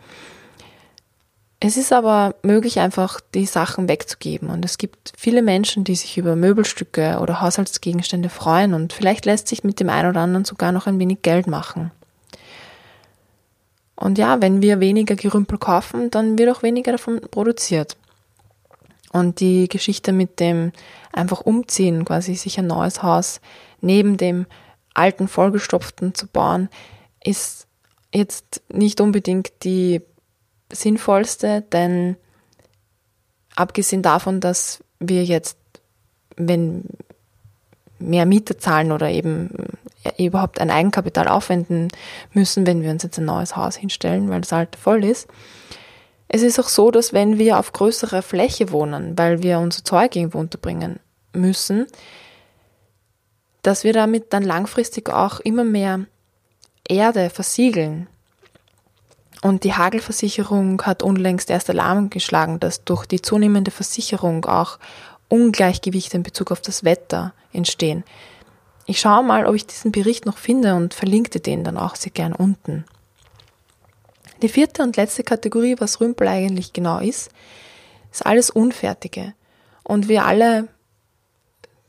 Es 1.63 1.77
ist 1.77 1.93
aber 1.93 2.35
möglich, 2.43 2.81
einfach 2.81 3.21
die 3.35 3.45
Sachen 3.45 3.87
wegzugeben. 3.87 4.49
Und 4.49 4.65
es 4.65 4.79
gibt 4.79 5.13
viele 5.17 5.43
Menschen, 5.43 5.85
die 5.85 5.95
sich 5.95 6.17
über 6.17 6.35
Möbelstücke 6.35 7.19
oder 7.21 7.43
Haushaltsgegenstände 7.43 8.31
freuen 8.31 8.73
und 8.73 8.95
vielleicht 8.95 9.27
lässt 9.27 9.47
sich 9.47 9.63
mit 9.63 9.79
dem 9.79 9.91
einen 9.91 10.09
oder 10.09 10.21
anderen 10.21 10.47
sogar 10.47 10.73
noch 10.73 10.87
ein 10.87 10.99
wenig 10.99 11.21
Geld 11.21 11.47
machen. 11.47 11.91
Und 13.95 14.17
ja, 14.17 14.41
wenn 14.41 14.63
wir 14.63 14.81
weniger 14.81 15.15
Gerümpel 15.15 15.59
kaufen, 15.59 16.11
dann 16.11 16.39
wird 16.39 16.49
auch 16.49 16.63
weniger 16.63 16.93
davon 16.93 17.21
produziert. 17.31 17.99
Und 19.13 19.41
die 19.41 19.69
Geschichte 19.69 20.13
mit 20.13 20.39
dem 20.41 20.73
einfach 21.13 21.41
umziehen, 21.41 22.05
quasi 22.05 22.35
sich 22.35 22.59
ein 22.59 22.69
neues 22.69 23.03
Haus 23.03 23.41
neben 23.81 24.17
dem 24.17 24.47
alten 24.95 25.29
vollgestopften 25.29 26.15
zu 26.15 26.27
bauen, 26.27 26.69
ist 27.25 27.67
jetzt 28.15 28.63
nicht 28.73 29.01
unbedingt 29.01 29.65
die 29.65 30.03
sinnvollste, 30.73 31.63
denn 31.73 32.17
abgesehen 33.57 34.03
davon, 34.03 34.41
dass 34.41 34.83
wir 35.01 35.25
jetzt, 35.25 35.59
wenn 36.37 36.85
mehr 37.99 38.27
Miete 38.27 38.57
zahlen 38.57 38.93
oder 38.93 39.11
eben 39.11 39.51
überhaupt 40.19 40.61
ein 40.61 40.71
Eigenkapital 40.71 41.29
aufwenden 41.29 41.89
müssen, 42.33 42.67
wenn 42.67 42.83
wir 42.83 42.91
uns 42.91 43.03
jetzt 43.03 43.19
ein 43.19 43.27
neues 43.27 43.57
Haus 43.57 43.77
hinstellen, 43.77 44.31
weil 44.31 44.41
das 44.41 44.53
alte 44.53 44.79
voll 44.79 45.05
ist. 45.05 45.29
Es 46.33 46.43
ist 46.43 46.61
auch 46.61 46.69
so, 46.69 46.93
dass 46.93 47.13
wenn 47.13 47.39
wir 47.39 47.59
auf 47.59 47.73
größerer 47.73 48.23
Fläche 48.23 48.71
wohnen, 48.71 49.19
weil 49.19 49.43
wir 49.43 49.59
unser 49.59 49.85
Zeug 49.85 50.15
irgendwo 50.15 50.39
unterbringen 50.39 51.01
müssen, 51.33 51.89
dass 53.63 53.83
wir 53.83 53.93
damit 53.93 54.33
dann 54.33 54.45
langfristig 54.45 55.11
auch 55.11 55.41
immer 55.41 55.65
mehr 55.65 56.07
Erde 56.89 57.31
versiegeln 57.31 58.07
und 59.43 59.65
die 59.65 59.75
Hagelversicherung 59.75 60.81
hat 60.83 61.03
unlängst 61.03 61.51
erst 61.51 61.69
Alarm 61.69 62.11
geschlagen, 62.11 62.61
dass 62.61 62.85
durch 62.85 63.07
die 63.07 63.21
zunehmende 63.21 63.73
Versicherung 63.73 64.45
auch 64.45 64.79
Ungleichgewichte 65.29 66.17
in 66.17 66.23
Bezug 66.23 66.53
auf 66.53 66.61
das 66.61 66.85
Wetter 66.85 67.33
entstehen. 67.53 68.05
Ich 68.87 69.01
schaue 69.01 69.25
mal, 69.25 69.47
ob 69.47 69.57
ich 69.57 69.67
diesen 69.67 69.91
Bericht 69.91 70.27
noch 70.27 70.39
finde 70.39 70.77
und 70.77 70.95
verlinkte 70.95 71.41
den 71.41 71.65
dann 71.65 71.77
auch 71.77 71.97
sehr 71.97 72.13
gern 72.13 72.35
unten. 72.35 72.85
Die 74.43 74.49
vierte 74.49 74.83
und 74.83 74.97
letzte 74.97 75.23
Kategorie, 75.23 75.77
was 75.79 76.01
Rümpel 76.01 76.29
eigentlich 76.29 76.73
genau 76.73 76.99
ist, 76.99 77.31
ist 78.11 78.25
alles 78.25 78.51
Unfertige. 78.51 79.35
Und 79.83 80.09
wir 80.09 80.25
alle, 80.25 80.69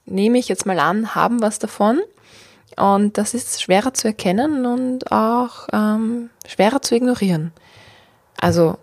nehme 0.05 0.37
ich 0.37 0.47
jetzt 0.47 0.65
mal 0.65 0.79
an, 0.79 1.15
haben 1.15 1.41
was 1.41 1.59
davon. 1.59 1.99
Und 2.77 3.17
das 3.17 3.33
ist 3.33 3.61
schwerer 3.61 3.93
zu 3.93 4.07
erkennen 4.07 4.65
und 4.65 5.11
auch 5.11 5.67
ähm, 5.71 6.29
schwerer 6.47 6.81
zu 6.81 6.95
ignorieren. 6.95 7.51
Also 8.39 8.77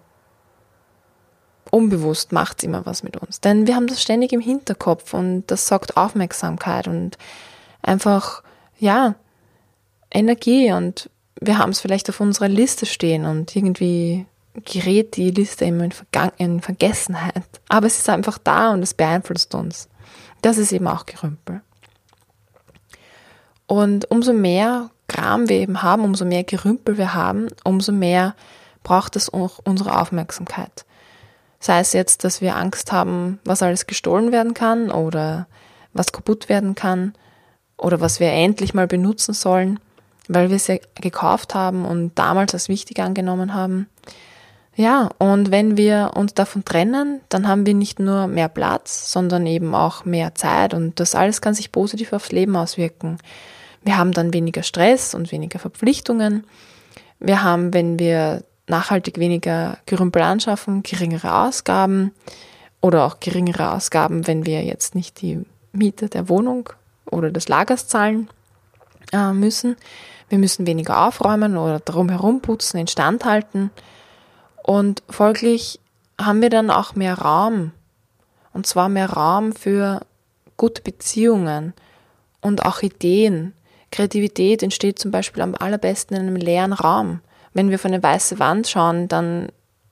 unbewusst 1.70 2.33
macht 2.33 2.59
es 2.59 2.64
immer 2.64 2.87
was 2.87 3.02
mit 3.02 3.16
uns. 3.16 3.40
Denn 3.40 3.66
wir 3.66 3.76
haben 3.76 3.87
das 3.87 4.02
ständig 4.02 4.33
im 4.33 4.40
Hinterkopf 4.40 5.14
und 5.14 5.46
das 5.46 5.66
sorgt 5.66 5.96
Aufmerksamkeit 5.96 6.88
und 6.88 7.18
einfach, 7.83 8.42
ja, 8.78 9.14
Energie 10.11 10.72
und 10.72 11.11
wir 11.40 11.59
haben 11.59 11.70
es 11.70 11.81
vielleicht 11.81 12.09
auf 12.09 12.20
unserer 12.20 12.48
Liste 12.48 12.87
stehen 12.87 13.24
und 13.24 13.55
irgendwie 13.55 14.27
gerät 14.64 15.16
die 15.16 15.31
Liste 15.31 15.64
immer 15.64 15.85
in, 15.85 15.92
Vergangen 15.92 16.33
in 16.38 16.61
Vergessenheit. 16.61 17.44
Aber 17.68 17.87
es 17.87 17.98
ist 17.98 18.09
einfach 18.09 18.38
da 18.38 18.72
und 18.72 18.83
es 18.83 18.94
beeinflusst 18.94 19.55
uns. 19.55 19.88
Das 20.42 20.59
ist 20.59 20.72
eben 20.72 20.88
auch 20.88 21.07
Gerümpel. 21.07 21.61
Und 23.66 24.11
umso 24.11 24.33
mehr 24.33 24.90
Kram 25.09 25.48
wir 25.48 25.57
eben 25.57 25.83
haben, 25.83 26.05
umso 26.05 26.24
mehr 26.24 26.44
Gerümpel 26.44 26.98
wir 26.98 27.14
haben, 27.14 27.48
umso 27.64 27.92
mehr 27.92 28.35
braucht 28.83 29.16
es 29.16 29.33
auch 29.33 29.59
unsere 29.64 30.01
Aufmerksamkeit. 30.01 30.85
Sei 31.61 31.81
es 31.81 31.92
jetzt, 31.92 32.24
dass 32.24 32.40
wir 32.40 32.57
Angst 32.57 32.92
haben, 32.92 33.40
was 33.44 33.62
alles 33.62 33.87
gestohlen 33.87 34.33
werden 34.33 34.55
kann 34.55 34.90
oder 34.90 35.46
was 35.92 36.12
kaputt 36.12 36.48
werden 36.48 36.74
kann 36.74 37.14
oder 37.77 38.01
was 38.01 38.20
wir 38.20 38.31
endlich 38.31 38.74
mal 38.74 38.87
benutzen 38.87 39.35
sollen, 39.35 39.81
weil 40.29 40.51
wir 40.51 40.59
ja 40.59 40.77
gekauft 41.01 41.55
haben 41.55 41.85
und 41.85 42.19
damals 42.19 42.55
als 42.55 42.69
wichtig 42.69 43.01
angenommen 43.01 43.55
haben. 43.55 43.88
Ja, 44.77 45.09
und 45.19 45.51
wenn 45.51 45.77
wir 45.77 46.12
uns 46.14 46.35
davon 46.35 46.64
trennen, 46.64 47.21
dann 47.31 47.49
haben 47.49 47.67
wir 47.67 47.75
nicht 47.75 47.99
nur 47.99 48.29
mehr 48.29 48.49
Platz, 48.49 49.11
sondern 49.11 49.45
eben 49.47 49.75
auch 49.75 50.05
mehr 50.05 50.37
Zeit 50.37 50.73
und 50.73 51.01
das 51.01 51.17
alles 51.17 51.41
kann 51.41 51.55
sich 51.55 51.73
positiv 51.73 52.12
aufs 52.12 52.31
Leben 52.31 52.55
auswirken. 52.55 53.19
Wir 53.83 53.97
haben 53.97 54.12
dann 54.12 54.33
weniger 54.33 54.62
Stress 54.62 55.14
und 55.14 55.33
weniger 55.33 55.59
Verpflichtungen. 55.59 56.45
Wir 57.19 57.43
haben, 57.43 57.75
wenn 57.75 57.99
wir 57.99 58.45
nachhaltig 58.69 59.19
weniger 59.19 59.79
Gerümpel 59.87 60.23
anschaffen, 60.23 60.83
geringere 60.83 61.35
Ausgaben 61.35 62.12
oder 62.81 63.05
auch 63.05 63.19
geringere 63.19 63.73
Ausgaben, 63.73 64.27
wenn 64.27 64.47
wir 64.47 64.62
jetzt 64.62 64.95
nicht 64.95 65.21
die 65.23 65.41
Miete 65.73 66.09
der 66.09 66.29
Wohnung 66.29 66.69
oder 67.11 67.31
des 67.31 67.49
Lagers 67.49 67.88
zahlen 67.88 68.29
äh, 69.12 69.33
müssen. 69.33 69.77
Wir 70.29 70.38
müssen 70.38 70.67
weniger 70.67 71.07
aufräumen 71.07 71.57
oder 71.57 71.81
darum 71.81 72.09
herum 72.09 72.41
putzen, 72.41 72.79
instand 72.79 73.25
halten. 73.25 73.71
Und 74.62 75.03
folglich 75.09 75.81
haben 76.21 76.43
wir 76.43 76.51
dann 76.51 76.71
auch 76.71 76.95
mehr 76.95 77.14
Raum. 77.19 77.73
Und 78.53 78.67
zwar 78.67 78.88
mehr 78.88 79.11
Raum 79.11 79.53
für 79.53 80.01
gute 80.57 80.83
Beziehungen 80.83 81.73
und 82.41 82.64
auch 82.64 82.83
Ideen 82.83 83.55
Kreativität 83.91 84.62
entsteht 84.62 84.99
zum 84.99 85.11
Beispiel 85.11 85.43
am 85.43 85.55
allerbesten 85.55 86.17
in 86.17 86.23
einem 86.25 86.37
leeren 86.37 86.73
Raum. 86.73 87.21
Wenn 87.55 87.71
wir 87.71 87.77
auf 87.77 87.85
eine 87.85 88.03
weiße 88.03 88.38
Wand 88.38 88.69
schauen, 88.69 89.09
dann 89.09 89.51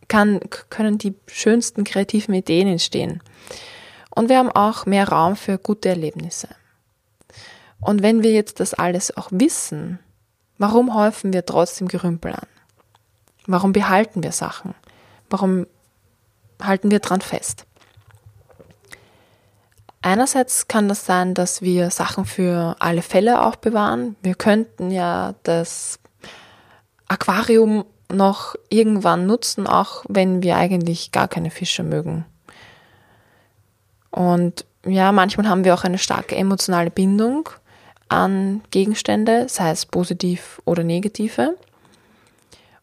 kann, 0.08 0.40
können 0.70 0.98
die 0.98 1.14
schönsten 1.26 1.84
kreativen 1.84 2.34
Ideen 2.34 2.68
entstehen. 2.68 3.22
Und 4.10 4.28
wir 4.28 4.38
haben 4.38 4.50
auch 4.50 4.86
mehr 4.86 5.08
Raum 5.08 5.36
für 5.36 5.58
gute 5.58 5.88
Erlebnisse. 5.88 6.48
Und 7.80 8.02
wenn 8.02 8.22
wir 8.22 8.32
jetzt 8.32 8.60
das 8.60 8.74
alles 8.74 9.16
auch 9.16 9.28
wissen, 9.30 9.98
warum 10.58 10.94
häufen 10.94 11.32
wir 11.32 11.44
trotzdem 11.44 11.88
Gerümpel 11.88 12.32
an? 12.32 12.46
Warum 13.46 13.72
behalten 13.72 14.22
wir 14.22 14.32
Sachen? 14.32 14.74
Warum 15.30 15.66
halten 16.62 16.90
wir 16.90 17.00
dran 17.00 17.20
fest? 17.20 17.66
Einerseits 20.02 20.68
kann 20.68 20.88
das 20.88 21.04
sein, 21.04 21.34
dass 21.34 21.62
wir 21.62 21.90
Sachen 21.90 22.26
für 22.26 22.76
alle 22.78 23.02
Fälle 23.02 23.42
aufbewahren. 23.42 24.14
Wir 24.22 24.34
könnten 24.34 24.90
ja 24.90 25.34
das 25.42 25.98
Aquarium 27.08 27.84
noch 28.12 28.54
irgendwann 28.68 29.26
nutzen, 29.26 29.66
auch 29.66 30.04
wenn 30.08 30.42
wir 30.42 30.56
eigentlich 30.56 31.10
gar 31.10 31.26
keine 31.26 31.50
Fische 31.50 31.82
mögen. 31.82 32.24
Und 34.10 34.64
ja, 34.84 35.10
manchmal 35.10 35.48
haben 35.48 35.64
wir 35.64 35.74
auch 35.74 35.84
eine 35.84 35.98
starke 35.98 36.36
emotionale 36.36 36.90
Bindung 36.90 37.48
an 38.08 38.62
Gegenstände, 38.70 39.46
sei 39.48 39.70
es 39.70 39.86
positiv 39.86 40.60
oder 40.64 40.84
negative. 40.84 41.56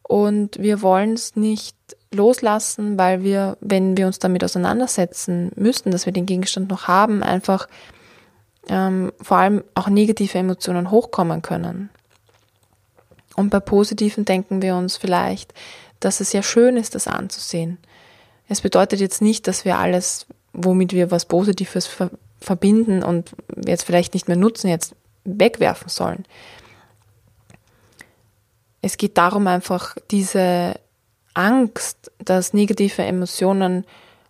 Und 0.03 0.59
wir 0.59 0.81
wollen 0.81 1.13
es 1.13 1.35
nicht 1.35 1.75
loslassen, 2.11 2.97
weil 2.97 3.23
wir, 3.23 3.57
wenn 3.61 3.97
wir 3.97 4.05
uns 4.07 4.19
damit 4.19 4.43
auseinandersetzen 4.43 5.51
müssten, 5.55 5.91
dass 5.91 6.05
wir 6.05 6.13
den 6.13 6.25
Gegenstand 6.25 6.69
noch 6.69 6.87
haben, 6.87 7.23
einfach 7.23 7.67
ähm, 8.67 9.11
vor 9.21 9.37
allem 9.37 9.63
auch 9.75 9.87
negative 9.87 10.37
Emotionen 10.37 10.91
hochkommen 10.91 11.41
können. 11.41 11.89
Und 13.35 13.49
bei 13.49 13.59
positiven 13.59 14.25
denken 14.25 14.61
wir 14.61 14.75
uns 14.75 14.97
vielleicht, 14.97 15.53
dass 15.99 16.19
es 16.19 16.33
ja 16.33 16.43
schön 16.43 16.77
ist, 16.77 16.95
das 16.95 17.07
anzusehen. 17.07 17.77
Es 18.47 18.61
bedeutet 18.61 18.99
jetzt 18.99 19.21
nicht, 19.21 19.47
dass 19.47 19.65
wir 19.65 19.79
alles, 19.79 20.27
womit 20.53 20.93
wir 20.93 21.11
was 21.11 21.25
Positives 21.25 21.87
ver 21.87 22.11
verbinden 22.39 23.03
und 23.03 23.31
jetzt 23.65 23.83
vielleicht 23.83 24.13
nicht 24.13 24.27
mehr 24.27 24.35
nutzen, 24.35 24.67
jetzt 24.67 24.95
wegwerfen 25.25 25.89
sollen. 25.89 26.25
Es 28.81 28.97
geht 28.97 29.17
darum, 29.17 29.47
einfach 29.47 29.95
diese 30.11 30.75
Angst, 31.33 32.11
dass 32.19 32.53
negative 32.53 33.03
Emotionen 33.03 33.85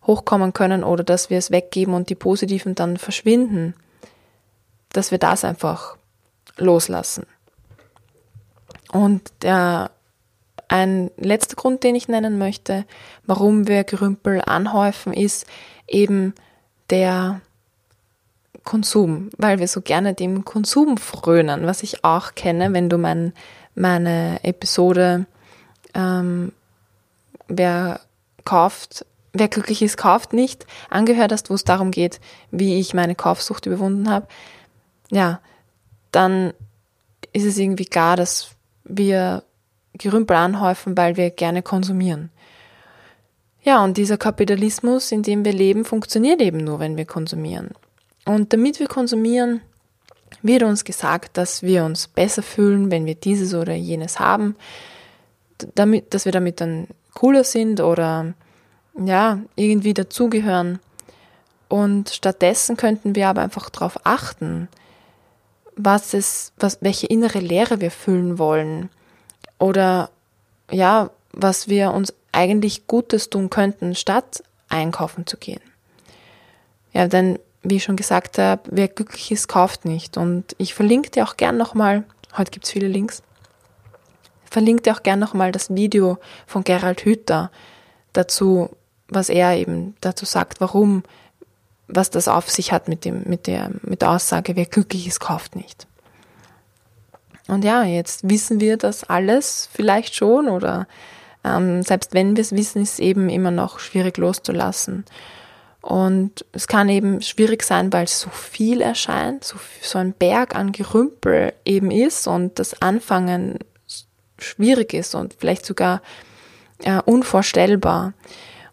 hochkommen 0.06 0.53
können 0.53 0.84
oder 0.84 1.03
dass 1.03 1.29
wir 1.29 1.38
es 1.38 1.51
weggeben 1.51 1.93
und 1.93 2.10
die 2.10 2.15
positiven 2.15 2.75
dann 2.75 2.97
verschwinden, 2.97 3.73
dass 4.89 5.12
wir 5.12 5.17
das 5.17 5.43
einfach 5.43 5.97
loslassen. 6.58 7.25
Und 8.91 9.32
der, 9.41 9.91
ein 10.67 11.10
letzter 11.17 11.56
Grund, 11.56 11.84
den 11.84 11.95
ich 11.95 12.08
nennen 12.08 12.38
möchte, 12.38 12.86
warum 13.25 13.67
wir 13.67 13.84
Gerümpel 13.84 14.41
anhäufen, 14.45 15.13
ist 15.13 15.47
eben 15.88 16.36
der 16.89 17.41
Konsum, 18.63 19.30
weil 19.38 19.60
wir 19.60 19.67
so 19.67 19.82
gerne 19.82 20.13
dem 20.13 20.45
Konsum 20.45 20.97
frönen, 20.97 21.65
was 21.65 21.84
ich 21.84 22.04
auch 22.04 22.36
kenne, 22.36 22.71
wenn 22.73 22.89
du 22.89 22.97
mein, 22.97 23.34
meine 23.76 24.39
Episode 24.43 25.26
ähm, 25.93 26.52
Wer 27.49 27.99
kauft, 28.45 29.06
wer 29.34 29.47
glücklich 29.47 29.82
ist, 29.82 29.97
kauft 29.97 30.34
nicht, 30.34 30.65
angehört 30.89 31.32
hast, 31.32 31.49
wo 31.49 31.54
es 31.56 31.65
darum 31.65 31.91
geht, 31.91 32.19
wie 32.52 32.80
ich 32.80 32.93
meine 32.93 33.15
Kaufsucht 33.15 33.65
überwunden 33.65 34.10
habe, 34.10 34.28
ja, 35.12 35.39
dann 36.12 36.54
ist 37.34 37.45
es 37.45 37.58
irgendwie 37.58 37.86
klar, 37.86 38.15
dass 38.15 38.52
wir 38.86 39.43
Gerümpel 39.93 40.36
anhäufen, 40.36 40.97
weil 40.97 41.17
wir 41.17 41.30
gerne 41.30 41.62
konsumieren. 41.62 42.32
Ja, 43.62 43.84
und 43.84 43.97
dieser 43.97 44.17
Kapitalismus, 44.17 45.12
in 45.12 45.23
dem 45.23 45.45
wir 45.45 45.54
leben, 45.54 45.86
funktioniert 45.86 46.41
eben 46.41 46.58
nur, 46.58 46.80
wenn 46.80 46.97
wir 46.97 47.06
konsumieren. 47.06 47.71
Und 48.26 48.54
damit 48.54 48.80
wir 48.80 48.88
konsumieren, 48.88 49.62
wird 50.42 50.64
uns 50.64 50.84
gesagt, 50.84 51.38
dass 51.38 51.64
wir 51.64 51.84
uns 51.86 52.08
besser 52.08 52.44
fühlen, 52.44 52.92
wenn 52.92 53.06
wir 53.06 53.16
dieses 53.16 53.54
oder 53.54 53.74
jenes 53.74 54.20
haben, 54.20 54.56
damit, 55.76 56.14
dass 56.14 56.26
wir 56.26 56.32
damit 56.32 56.62
dann 56.62 56.88
cooler 57.14 57.44
sind 57.44 57.80
oder 57.80 58.34
ja, 58.98 59.40
irgendwie 59.56 59.94
dazugehören. 59.94 60.80
Und 61.70 62.10
stattdessen 62.10 62.78
könnten 62.78 63.16
wir 63.16 63.30
aber 63.30 63.42
einfach 63.42 63.70
darauf 63.70 64.06
achten, 64.06 64.68
was 65.76 66.14
es, 66.14 66.54
was, 66.58 66.78
welche 66.82 67.08
innere 67.08 67.40
Leere 67.40 67.82
wir 67.82 67.92
füllen 67.92 68.38
wollen 68.38 68.90
oder 69.58 70.10
ja, 70.70 71.10
was 71.32 71.68
wir 71.68 71.92
uns 71.92 72.14
eigentlich 72.32 72.88
Gutes 72.88 73.30
tun 73.30 73.50
könnten, 73.50 73.96
statt 73.96 74.44
einkaufen 74.70 75.26
zu 75.26 75.38
gehen. 75.38 75.62
Ja, 76.94 77.08
denn 77.08 77.40
wie 77.63 77.78
ich 77.78 77.84
schon 77.84 77.95
gesagt 77.95 78.38
habe, 78.38 78.62
wer 78.69 78.88
glücklich 78.88 79.32
ist, 79.32 79.47
kauft 79.47 79.86
nicht. 79.86 80.17
Und 80.17 80.56
ich 80.58 80.73
verlinke 80.73 81.10
dir 81.10 81.26
auch 81.26 81.38
gern 81.38 81.58
nochmal, 81.58 82.04
heute 82.38 82.52
gibt 82.52 82.65
es 82.65 82.71
viele 82.71 82.88
Links, 82.88 83.23
verlinke 84.43 84.84
dir 84.84 84.93
auch 84.93 85.04
gern 85.04 85.19
nochmal 85.19 85.52
das 85.52 85.73
Video 85.73 86.17
von 86.45 86.63
Gerald 86.63 87.02
Hüther 87.06 87.52
dazu, 88.12 88.69
was 89.08 89.30
er 89.30 89.56
eben 89.56 89.95
dazu 90.02 90.26
sagt, 90.26 90.62
warum 90.62 91.04
was 91.88 92.10
das 92.10 92.28
auf 92.28 92.49
sich 92.49 92.71
hat 92.71 92.88
mit, 92.88 93.06
dem, 93.06 93.23
mit, 93.26 93.47
der, 93.47 93.69
mit 93.82 94.02
der 94.02 94.12
Aussage, 94.12 94.56
wer 94.56 94.65
glücklich 94.65 95.08
ist, 95.08 95.19
kauft 95.19 95.56
nicht. 95.56 95.88
Und 97.47 97.63
ja, 97.63 97.84
jetzt 97.84 98.30
wissen 98.30 98.60
wir 98.62 98.78
das 98.78 99.04
alles 99.04 99.69
vielleicht 99.71 100.15
schon 100.15 100.47
oder 100.47 100.88
ähm, 101.43 101.84
selbst 101.84 102.13
wenn 102.13 102.38
wir 102.38 102.41
es 102.41 102.54
wissen, 102.54 102.82
ist 102.82 102.93
es 102.93 102.99
eben 102.99 103.30
immer 103.30 103.52
noch 103.52 103.80
schwierig 103.80 104.17
loszulassen. 104.17 105.04
Und 105.84 106.46
es 106.54 106.67
kann 106.67 106.88
eben 106.88 107.22
schwierig 107.22 107.62
sein, 107.62 107.91
weil 107.91 108.06
es 108.06 108.22
so 108.22 108.30
viel 108.30 108.80
erscheint, 108.80 109.43
so, 109.43 109.58
so 109.82 110.00
ein 110.00 110.13
Berg 110.13 110.56
an 110.56 110.72
Gerümpel 110.72 111.52
eben 111.65 111.91
ist 111.91 112.26
und 112.26 112.58
das 112.58 112.82
Anfangen 112.82 113.60
schwierig 114.38 114.93
ist 114.93 115.13
und 115.13 115.34
vielleicht 115.38 115.65
sogar 115.65 116.02
äh, 116.84 117.02
unvorstellbar. 117.02 118.13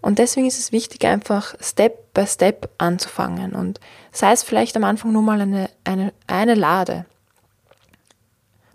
Und 0.00 0.20
deswegen 0.20 0.46
ist 0.46 0.60
es 0.60 0.70
wichtig, 0.70 1.04
einfach 1.04 1.56
Step 1.60 2.14
by 2.14 2.28
Step 2.28 2.70
anzufangen. 2.78 3.56
Und 3.56 3.80
sei 4.12 4.30
es 4.30 4.44
vielleicht 4.44 4.76
am 4.76 4.84
Anfang 4.84 5.10
nur 5.10 5.22
mal 5.22 5.40
eine, 5.40 5.68
eine, 5.82 6.12
eine 6.28 6.54
Lade. 6.54 7.06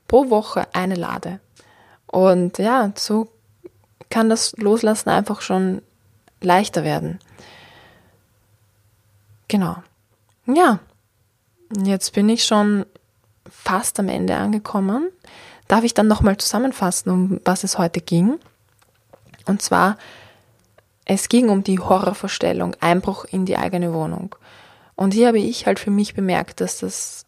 Pro 0.10 0.30
Woche 0.30 0.68
eine 0.74 0.96
Lade. 0.96 1.40
Und 2.06 2.58
ja, 2.58 2.92
so 2.96 3.30
kann 4.10 4.30
das 4.30 4.52
Loslassen 4.58 5.10
einfach 5.10 5.40
schon 5.40 5.82
leichter 6.42 6.84
werden. 6.84 7.20
Genau. 9.48 9.78
Ja, 10.48 10.80
jetzt 11.84 12.14
bin 12.14 12.30
ich 12.30 12.46
schon 12.46 12.86
fast 13.50 14.00
am 14.00 14.10
Ende 14.10 14.36
angekommen. 14.36 15.10
Darf 15.68 15.84
ich 15.84 15.94
dann 15.94 16.08
nochmal 16.08 16.38
zusammenfassen, 16.38 17.10
um 17.10 17.42
was 17.44 17.64
es 17.64 17.78
heute 17.78 18.02
ging? 18.02 18.40
Und 19.46 19.62
zwar 19.62 19.98
es 21.06 21.30
ging 21.30 21.50
um 21.50 21.64
die 21.64 21.80
Horrorvorstellung, 21.80 22.76
Einbruch 22.80 23.26
in 23.26 23.46
die 23.46 23.58
eigene 23.58 23.94
Wohnung. 23.94 24.36
Und 24.96 25.14
hier 25.14 25.28
habe 25.28 25.40
ich 25.40 25.68
halt 25.68 25.80
für 25.80 25.92
mich 25.92 26.16
bemerkt, 26.16 26.62
dass 26.62 26.80
das 26.80 27.26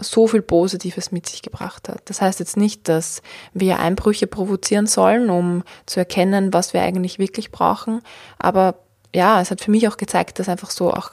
so 0.00 0.26
viel 0.26 0.42
Positives 0.42 1.12
mit 1.12 1.28
sich 1.28 1.42
gebracht 1.42 1.88
hat. 1.88 2.02
Das 2.06 2.20
heißt 2.20 2.40
jetzt 2.40 2.56
nicht, 2.56 2.88
dass 2.88 3.22
wir 3.52 3.78
Einbrüche 3.78 4.26
provozieren 4.26 4.86
sollen, 4.86 5.30
um 5.30 5.62
zu 5.86 6.00
erkennen, 6.00 6.52
was 6.52 6.74
wir 6.74 6.82
eigentlich 6.82 7.18
wirklich 7.18 7.52
brauchen. 7.52 8.00
Aber 8.38 8.76
ja, 9.14 9.40
es 9.40 9.50
hat 9.50 9.60
für 9.60 9.70
mich 9.70 9.86
auch 9.86 9.96
gezeigt, 9.96 10.38
dass 10.38 10.48
einfach 10.48 10.70
so 10.70 10.92
auch 10.92 11.12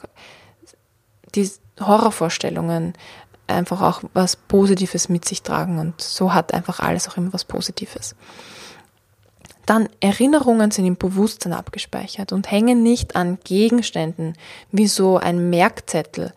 die 1.34 1.50
Horrorvorstellungen 1.80 2.94
einfach 3.46 3.80
auch 3.82 4.02
was 4.14 4.36
Positives 4.36 5.08
mit 5.08 5.24
sich 5.24 5.42
tragen. 5.42 5.78
Und 5.78 6.00
so 6.00 6.34
hat 6.34 6.54
einfach 6.54 6.80
alles 6.80 7.08
auch 7.08 7.16
immer 7.16 7.32
was 7.32 7.44
Positives. 7.44 8.14
Dann 9.66 9.88
Erinnerungen 10.00 10.70
sind 10.70 10.86
im 10.86 10.96
Bewusstsein 10.96 11.52
abgespeichert 11.52 12.32
und 12.32 12.50
hängen 12.50 12.82
nicht 12.82 13.16
an 13.16 13.38
Gegenständen 13.44 14.34
wie 14.72 14.86
so 14.86 15.18
ein 15.18 15.50
Merkzettel, 15.50 16.32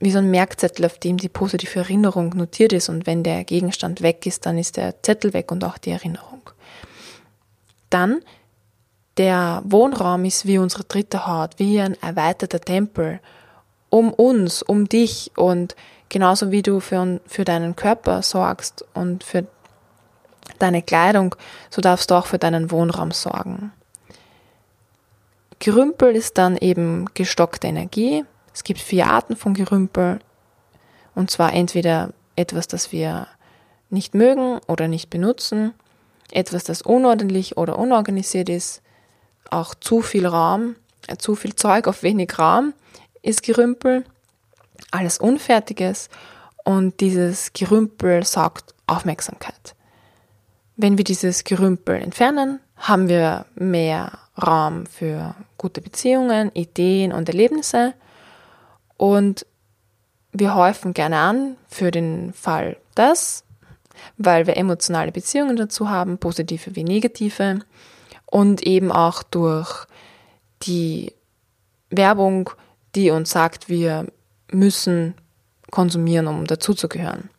wie 0.00 0.10
so 0.10 0.18
ein 0.18 0.30
Merkzettel, 0.30 0.84
auf 0.84 0.98
dem 0.98 1.16
die 1.16 1.30
positive 1.30 1.78
Erinnerung 1.78 2.30
notiert 2.36 2.74
ist 2.74 2.90
und 2.90 3.06
wenn 3.06 3.22
der 3.22 3.44
Gegenstand 3.44 4.02
weg 4.02 4.26
ist, 4.26 4.44
dann 4.44 4.58
ist 4.58 4.76
der 4.76 5.02
Zettel 5.02 5.32
weg 5.32 5.50
und 5.50 5.64
auch 5.64 5.78
die 5.78 5.90
Erinnerung. 5.90 6.50
Dann 7.88 8.20
der 9.16 9.62
Wohnraum 9.64 10.26
ist 10.26 10.46
wie 10.46 10.58
unsere 10.58 10.84
dritte 10.84 11.26
Haut, 11.26 11.58
wie 11.58 11.80
ein 11.80 12.00
erweiterter 12.02 12.60
Tempel 12.60 13.18
um 13.90 14.12
uns, 14.12 14.62
um 14.62 14.88
dich 14.88 15.32
und 15.36 15.76
genauso 16.08 16.50
wie 16.50 16.62
du 16.62 16.80
für, 16.80 17.20
für 17.26 17.44
deinen 17.44 17.76
Körper 17.76 18.22
sorgst 18.22 18.84
und 18.94 19.24
für 19.24 19.46
deine 20.58 20.82
Kleidung, 20.82 21.34
so 21.70 21.80
darfst 21.80 22.10
du 22.10 22.14
auch 22.14 22.26
für 22.26 22.38
deinen 22.38 22.70
Wohnraum 22.70 23.12
sorgen. 23.12 23.72
Gerümpel 25.58 26.14
ist 26.14 26.38
dann 26.38 26.56
eben 26.56 27.06
gestockte 27.14 27.66
Energie. 27.66 28.24
Es 28.54 28.64
gibt 28.64 28.80
vier 28.80 29.08
Arten 29.08 29.36
von 29.36 29.54
Gerümpel. 29.54 30.20
Und 31.14 31.30
zwar 31.30 31.52
entweder 31.52 32.12
etwas, 32.36 32.68
das 32.68 32.92
wir 32.92 33.26
nicht 33.90 34.14
mögen 34.14 34.60
oder 34.68 34.86
nicht 34.86 35.10
benutzen, 35.10 35.74
etwas, 36.30 36.64
das 36.64 36.82
unordentlich 36.82 37.56
oder 37.56 37.78
unorganisiert 37.78 38.48
ist, 38.48 38.82
auch 39.50 39.74
zu 39.74 40.02
viel 40.02 40.26
Raum, 40.26 40.76
äh, 41.06 41.16
zu 41.16 41.34
viel 41.34 41.56
Zeug 41.56 41.88
auf 41.88 42.02
wenig 42.02 42.38
Raum 42.38 42.74
ist 43.22 43.42
Gerümpel, 43.42 44.04
alles 44.90 45.18
Unfertiges 45.18 46.08
und 46.64 47.00
dieses 47.00 47.52
Gerümpel 47.52 48.24
saugt 48.24 48.74
Aufmerksamkeit. 48.86 49.74
Wenn 50.76 50.96
wir 50.96 51.04
dieses 51.04 51.44
Gerümpel 51.44 51.96
entfernen, 51.96 52.60
haben 52.76 53.08
wir 53.08 53.46
mehr 53.54 54.12
Raum 54.40 54.86
für 54.86 55.34
gute 55.56 55.80
Beziehungen, 55.80 56.52
Ideen 56.54 57.12
und 57.12 57.28
Erlebnisse 57.28 57.94
und 58.96 59.44
wir 60.32 60.54
häufen 60.54 60.94
gerne 60.94 61.18
an 61.18 61.56
für 61.68 61.90
den 61.90 62.32
Fall, 62.32 62.76
dass 62.94 63.44
weil 64.16 64.46
wir 64.46 64.56
emotionale 64.56 65.12
Beziehungen 65.12 65.56
dazu 65.56 65.88
haben, 65.90 66.18
positive 66.18 66.74
wie 66.76 66.84
negative 66.84 67.60
und 68.26 68.62
eben 68.62 68.92
auch 68.92 69.22
durch 69.22 69.86
die 70.62 71.12
Werbung, 71.90 72.50
die 72.98 73.10
uns 73.10 73.30
sagt, 73.30 73.68
wir 73.68 74.06
müssen 74.50 75.14
konsumieren, 75.70 76.26
um 76.26 76.46
dazuzugehören. 76.46 77.30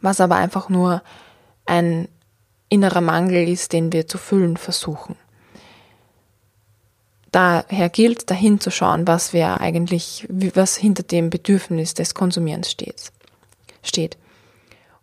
Was 0.00 0.18
aber 0.18 0.36
einfach 0.36 0.70
nur 0.70 1.02
ein 1.66 2.08
innerer 2.70 3.02
Mangel 3.02 3.46
ist, 3.48 3.74
den 3.74 3.92
wir 3.92 4.08
zu 4.08 4.16
füllen 4.16 4.56
versuchen. 4.56 5.16
Daher 7.32 7.90
gilt, 7.90 8.30
dahin 8.30 8.60
zu 8.60 8.70
schauen, 8.70 9.06
was 9.06 9.34
wir 9.34 9.60
eigentlich, 9.60 10.26
was 10.30 10.76
hinter 10.76 11.02
dem 11.02 11.28
Bedürfnis 11.28 11.92
des 11.92 12.14
Konsumierens 12.14 12.70
steht. 12.70 13.12
steht. 13.82 14.16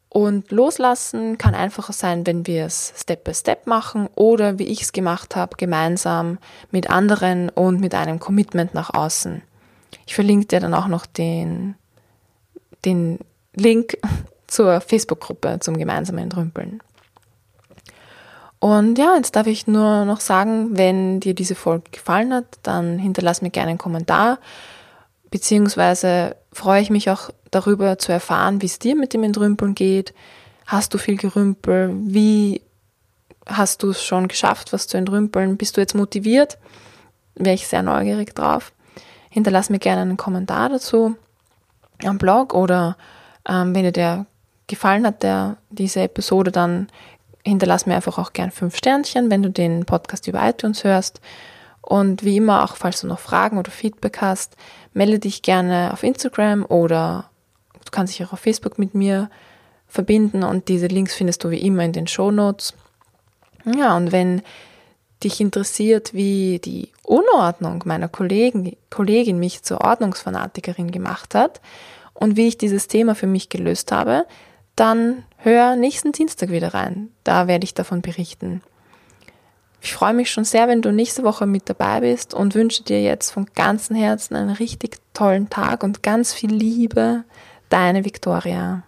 Und 0.10 0.50
loslassen 0.50 1.38
kann 1.38 1.54
einfacher 1.54 1.94
sein, 1.94 2.26
wenn 2.26 2.48
wir 2.48 2.66
es 2.66 2.94
Step 2.98 3.24
by 3.24 3.36
Step 3.36 3.68
machen 3.68 4.08
oder 4.16 4.58
wie 4.58 4.64
ich 4.64 4.82
es 4.82 4.94
gemacht 4.94 5.36
habe, 5.36 5.58
gemeinsam 5.58 6.40
mit 6.72 6.90
anderen 6.90 7.50
und 7.50 7.80
mit 7.80 7.94
einem 7.94 8.18
Commitment 8.20 8.74
nach 8.74 8.92
außen. 8.92 9.44
Ich 10.06 10.16
verlinke 10.16 10.48
dir 10.48 10.60
dann 10.60 10.74
auch 10.74 10.88
noch 10.88 11.06
den, 11.06 11.76
den 12.84 13.20
Link 13.56 13.98
zur 14.48 14.82
Facebook-Gruppe 14.82 15.60
zum 15.60 15.78
gemeinsamen 15.78 16.24
Entrümpeln. 16.24 16.82
Und 18.60 18.98
ja, 18.98 19.16
jetzt 19.16 19.36
darf 19.36 19.48
ich 19.48 19.68
nur 19.68 20.06
noch 20.06 20.22
sagen, 20.22 20.78
wenn 20.78 21.20
dir 21.20 21.34
diese 21.34 21.56
Folge 21.56 21.92
gefallen 21.92 22.34
hat, 22.34 22.46
dann 22.64 22.98
hinterlass 22.98 23.42
mir 23.42 23.52
gerne 23.52 23.70
einen 23.70 23.78
Kommentar, 23.78 24.40
beziehungsweise 25.30 26.36
freue 26.52 26.82
ich 26.82 26.90
mich 26.90 27.10
auch 27.10 27.30
darüber 27.52 28.00
zu 28.00 28.12
erfahren, 28.12 28.62
wie 28.62 28.66
es 28.66 28.80
dir 28.80 28.96
mit 28.96 29.14
dem 29.14 29.24
Entrümpeln 29.24 29.76
geht. 29.76 30.14
Hast 30.66 30.94
du 30.94 30.98
viel 30.98 31.18
Gerümpel? 31.18 31.94
Wie 32.06 32.62
hast 33.46 33.84
du 33.84 33.92
es 33.92 34.04
schon 34.04 34.28
geschafft, 34.28 34.74
was 34.74 34.88
zu 34.88 34.98
entrümpeln? 34.98 35.58
Bist 35.58 35.78
du 35.78 35.82
jetzt 35.82 35.94
motiviert? 35.94 36.58
Wäre 37.36 37.56
ich 37.56 37.68
sehr 37.68 37.84
neugierig 37.84 38.34
drauf. 38.34 38.72
Hinterlass 39.36 39.70
mir 39.70 39.80
gerne 39.80 40.04
einen 40.04 40.16
Kommentar 40.16 40.70
dazu 40.70 41.18
am 42.06 42.18
Blog 42.18 42.54
oder 42.54 42.96
ähm, 43.46 43.76
wenn 43.76 43.84
dir 43.84 43.92
der 43.92 44.28
gefallen 44.68 45.06
hat, 45.06 45.24
der, 45.24 45.58
diese 45.72 46.00
Episode, 46.04 46.54
dann 46.54 46.88
hinterlass 47.44 47.86
mir 47.86 47.96
einfach 47.96 48.18
auch 48.18 48.32
gern 48.32 48.50
fünf 48.50 48.78
Sternchen, 48.78 49.30
wenn 49.30 49.44
du 49.44 49.52
den 49.52 49.84
Podcast 49.84 50.30
über 50.30 50.42
iTunes 50.48 50.86
hörst. 50.86 51.20
Und 51.82 52.24
wie 52.24 52.38
immer, 52.38 52.64
auch 52.64 52.78
falls 52.78 53.02
du 53.02 53.08
noch 53.08 53.20
Fragen 53.20 53.58
oder 53.58 53.72
Feedback 53.72 54.22
hast, 54.22 54.56
melde 54.94 55.20
dich 55.20 55.42
gerne 55.42 55.92
auf 55.92 56.04
Instagram 56.04 56.64
oder 56.64 57.30
du 57.74 57.92
kannst 57.92 58.14
dich 58.18 58.26
auch 58.26 58.32
auf 58.32 58.40
Facebook 58.40 58.80
mit 58.80 58.96
mir 58.96 59.30
verbinden 59.86 60.44
und 60.44 60.70
diese 60.70 60.88
Links 60.88 61.14
findest 61.14 61.44
du 61.44 61.50
wie 61.50 61.60
immer 61.60 61.84
in 61.84 61.92
den 61.92 62.08
Show 62.08 62.32
Notes. 62.32 62.74
Ja, 63.66 63.98
und 63.98 64.14
wenn 64.14 64.44
dich 65.24 65.40
interessiert, 65.40 66.14
wie 66.14 66.60
die 66.60 66.90
Unordnung 67.04 67.84
meiner 67.86 68.08
Kollegen, 68.08 68.76
Kollegin 68.90 69.40
mich 69.40 69.64
zur 69.64 69.82
Ordnungsfanatikerin 69.82 70.92
gemacht 70.92 71.36
hat 71.36 71.62
und 72.14 72.38
wie 72.38 72.48
ich 72.48 72.58
dieses 72.58 72.88
Thema 72.88 73.16
für 73.16 73.28
mich 73.28 73.50
gelöst 73.50 73.92
habe, 73.92 74.26
dann 74.76 75.24
hör 75.38 75.76
nächsten 75.76 76.12
Dienstag 76.12 76.50
wieder 76.50 76.74
rein. 76.74 77.10
Da 77.24 77.48
werde 77.48 77.64
ich 77.64 77.74
davon 77.74 78.02
berichten. 78.02 78.62
Ich 79.82 79.94
freue 79.94 80.14
mich 80.14 80.32
schon 80.32 80.46
sehr, 80.46 80.68
wenn 80.68 80.82
du 80.82 80.92
nächste 80.92 81.24
Woche 81.24 81.46
mit 81.46 81.70
dabei 81.70 82.00
bist 82.00 82.34
und 82.34 82.56
wünsche 82.56 82.84
dir 82.84 83.02
jetzt 83.04 83.30
von 83.30 83.46
ganzem 83.54 83.96
Herzen 83.96 84.36
einen 84.36 84.50
richtig 84.50 84.98
tollen 85.14 85.50
Tag 85.50 85.84
und 85.84 86.02
ganz 86.02 86.34
viel 86.34 86.52
Liebe. 86.52 87.24
Deine 87.70 88.04
Victoria. 88.04 88.84